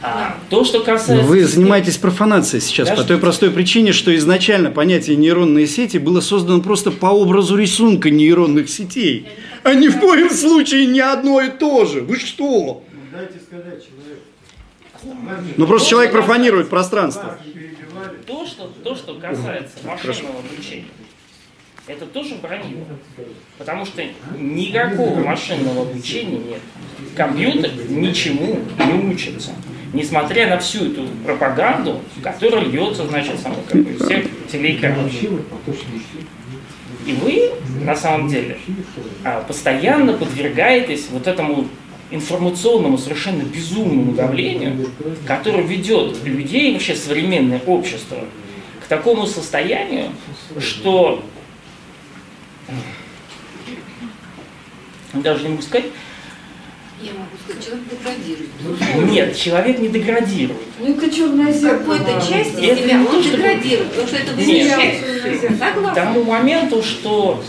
[0.00, 1.26] А то, что касается...
[1.26, 3.14] Вы занимаетесь профанацией сейчас по Подождите.
[3.14, 8.68] той простой причине, что изначально понятие нейронные сети было создано просто по образу рисунка нейронных
[8.68, 9.26] сетей,
[9.64, 12.02] а ни в коем случае не одно и то же.
[12.02, 12.84] Вы что?
[13.12, 15.52] Дайте сказать человеку.
[15.56, 17.36] Ну просто человек профанирует пространство.
[18.24, 20.84] То, что, то, что касается машинного обучения,
[21.88, 22.84] это тоже вранье.
[23.56, 24.02] Потому что
[24.38, 26.60] никакого машинного обучения нет.
[27.16, 29.52] Компьютер ничему не учится.
[29.92, 35.10] Несмотря на всю эту пропаганду, которая льется, значит, само, как бы, всех телеэкранов.
[37.06, 37.52] И вы,
[37.84, 38.58] на самом деле,
[39.24, 41.66] а, постоянно подвергаетесь вот этому
[42.10, 44.90] информационному, совершенно безумному давлению,
[45.26, 48.18] которое ведет людей, вообще современное общество,
[48.84, 50.10] к такому состоянию,
[50.58, 51.22] что
[55.14, 55.86] даже не могу сказать,
[57.00, 59.10] Я могу сказать, человек деградирует.
[59.10, 60.60] нет, человек не деградирует.
[60.80, 61.96] Ну это черное В зеркало.
[61.98, 64.66] какой-то части Это себя он то, что- деградирует, потому что это Нет.
[64.68, 65.40] защищает.
[65.40, 65.94] К Согласна.
[65.94, 67.42] тому моменту, что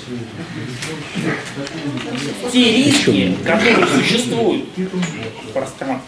[2.52, 6.08] те риски, которые существуют в пространстве,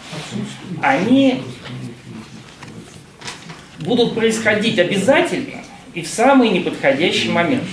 [0.80, 1.42] они
[3.80, 5.62] будут происходить обязательно
[5.94, 7.64] и в самый неподходящий момент.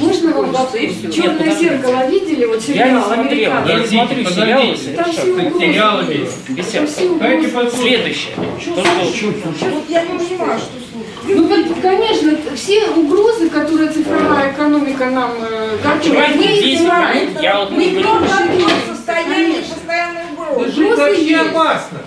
[0.00, 1.10] Можно вам все.
[1.12, 2.44] Черное зеркало видели?
[2.44, 4.76] Вот Я не сериал смотрел, я не смотрю сериалы.
[4.96, 5.22] Там все
[5.58, 6.48] сериалы есть.
[6.48, 7.00] есть.
[7.00, 7.76] Угрозы Дайте есть.
[7.76, 8.34] Следующее.
[8.36, 9.26] То, что
[9.70, 11.14] Вот я не понимаю, что слушать.
[11.26, 17.30] Ну, вот, конечно, все угрозы, которые цифровая экономика нам э, готовит, мы здесь знаем.
[17.32, 18.64] вот я вот Мы пробовали.
[18.86, 20.60] состояние постоянной угрозы.
[20.60, 21.98] Это же вообще опасно.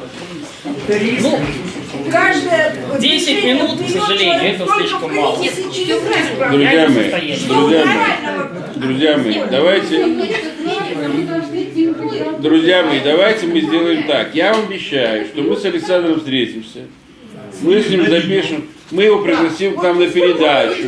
[2.11, 5.37] Каждое 10 минут, к сожалению, это слишком мало.
[5.37, 7.11] Друзья мои,
[7.47, 8.17] друзья мои,
[8.75, 10.05] друзья мои, давайте,
[12.39, 14.33] друзья мои, давайте мы сделаем так.
[14.33, 16.79] Я вам обещаю, что мы с Александром встретимся,
[17.61, 20.83] мы с ним запишем, мы его пригласим к нам на передачу.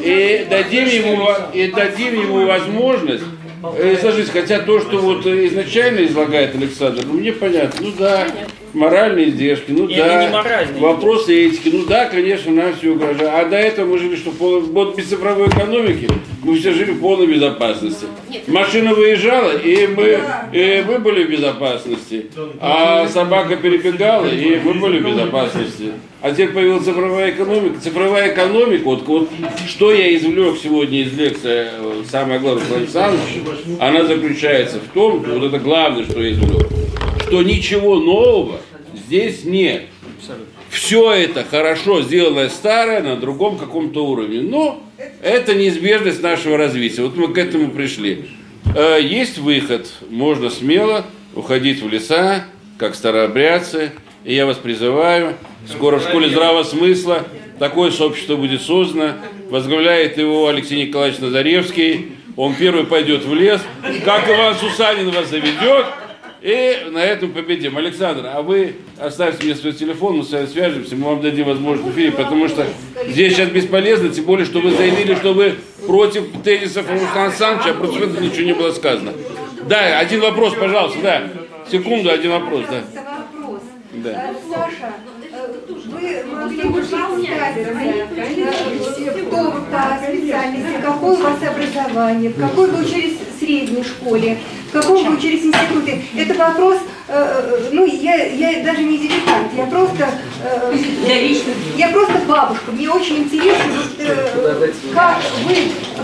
[0.00, 3.24] И дадим ему, и дадим ему возможность.
[3.62, 4.30] Э, сложить.
[4.30, 8.26] Хотя то, что вот изначально излагает Александр, ну мне понятно, ну да,
[8.74, 10.80] моральные издержки, ну Это да, не моральные.
[10.80, 13.30] вопросы этики, ну да, конечно, нам все угрожает.
[13.34, 16.08] А до этого мы жили, что пол- вот без цифровой экономики
[16.42, 18.06] мы все жили в полной безопасности.
[18.46, 20.18] Машина выезжала, и мы,
[20.52, 22.26] и мы были в безопасности.
[22.60, 25.92] А собака перебегала, и мы были в безопасности.
[26.20, 27.80] А теперь появилась цифровая экономика.
[27.80, 29.28] Цифровая экономика, вот, вот
[29.68, 33.40] что я извлек сегодня из лекции, э, самое главное, Александровича,
[33.78, 36.66] она заключается в том, вот это главное, что я извлек,
[37.28, 38.60] что ничего нового
[38.94, 39.82] здесь нет.
[40.70, 44.40] Все это хорошо сделанное старое на другом каком-то уровне.
[44.40, 44.82] Но
[45.22, 47.02] это неизбежность нашего развития.
[47.02, 48.30] Вот мы к этому пришли.
[48.74, 49.88] Э, Есть выход.
[50.08, 51.04] Можно смело
[51.34, 52.44] уходить в леса,
[52.78, 53.92] как старообрядцы.
[54.24, 55.34] И я вас призываю,
[55.66, 57.24] скоро в школе здравого смысла
[57.58, 59.14] такое сообщество будет создано.
[59.50, 62.12] Возглавляет его Алексей Николаевич Назаревский.
[62.36, 63.60] Он первый пойдет в лес.
[64.04, 65.86] Как Иван Сусанин вас заведет.
[66.40, 67.76] И на этом победим.
[67.76, 71.88] Александр, а вы оставьте мне свой телефон, мы с вами свяжемся, мы вам дадим возможность
[71.88, 72.64] в эфире, потому что
[73.08, 77.74] здесь сейчас бесполезно, тем более, что вы заявили, что вы против тезисов Руслана Александровича, а
[77.74, 79.12] против этого ничего не было сказано.
[79.68, 81.22] Да, один вопрос, пожалуйста, да.
[81.70, 82.84] Секунду, один вопрос, да.
[83.94, 84.10] Да.
[84.10, 84.92] Э, Саша,
[85.32, 87.28] э, вы могли бы представить,
[89.26, 95.04] кто-то специальности, какое у вас образование, в какой вы учились в средней школе, в каком
[95.04, 96.02] вы учились в институте.
[96.16, 100.08] Это вопрос, э, э, ну, я, я даже не дилетант, я просто,
[100.44, 101.34] э,
[101.76, 102.70] я просто бабушка.
[102.72, 105.54] Мне очень интересно, вот, э, как вы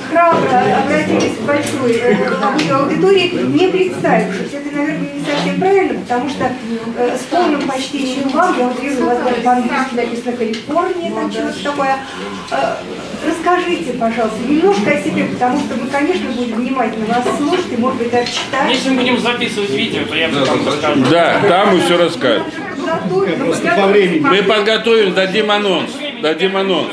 [0.08, 4.52] храбро обратились к большой э, аудитории, не представившись.
[4.52, 6.52] Это, наверное, не совсем правильно, потому что
[6.96, 11.30] э, с полным почтением вам, я вот вижу, у вас даже по-английски написано Калифорния, там
[11.30, 11.96] что-то такое.
[12.50, 12.74] Э,
[13.26, 17.98] расскажите, пожалуйста, немножко о себе, потому что мы, конечно, будем внимательно вас слушать и, может
[17.98, 18.70] быть, даже читать.
[18.70, 21.04] Если мы будем записывать видео, то я вам расскажу.
[21.10, 22.46] Да, там мы все расскажем.
[23.38, 24.20] Просто по времени.
[24.20, 25.90] Мы подготовим, дадим анонс.
[26.22, 26.92] Дадим анонс.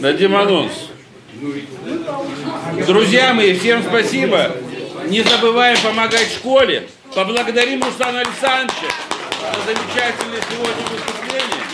[0.00, 0.72] Дадим анонс.
[2.86, 4.52] Друзья мои, всем спасибо.
[5.08, 6.88] Не забываем помогать школе.
[7.14, 8.88] Поблагодарим Руслана Александровича
[9.40, 11.64] за замечательное сегодня выступление.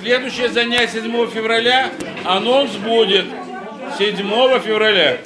[0.00, 1.90] Следующее занятие 7 февраля.
[2.24, 3.26] Анонс будет
[3.98, 4.16] 7
[4.60, 5.20] февраля.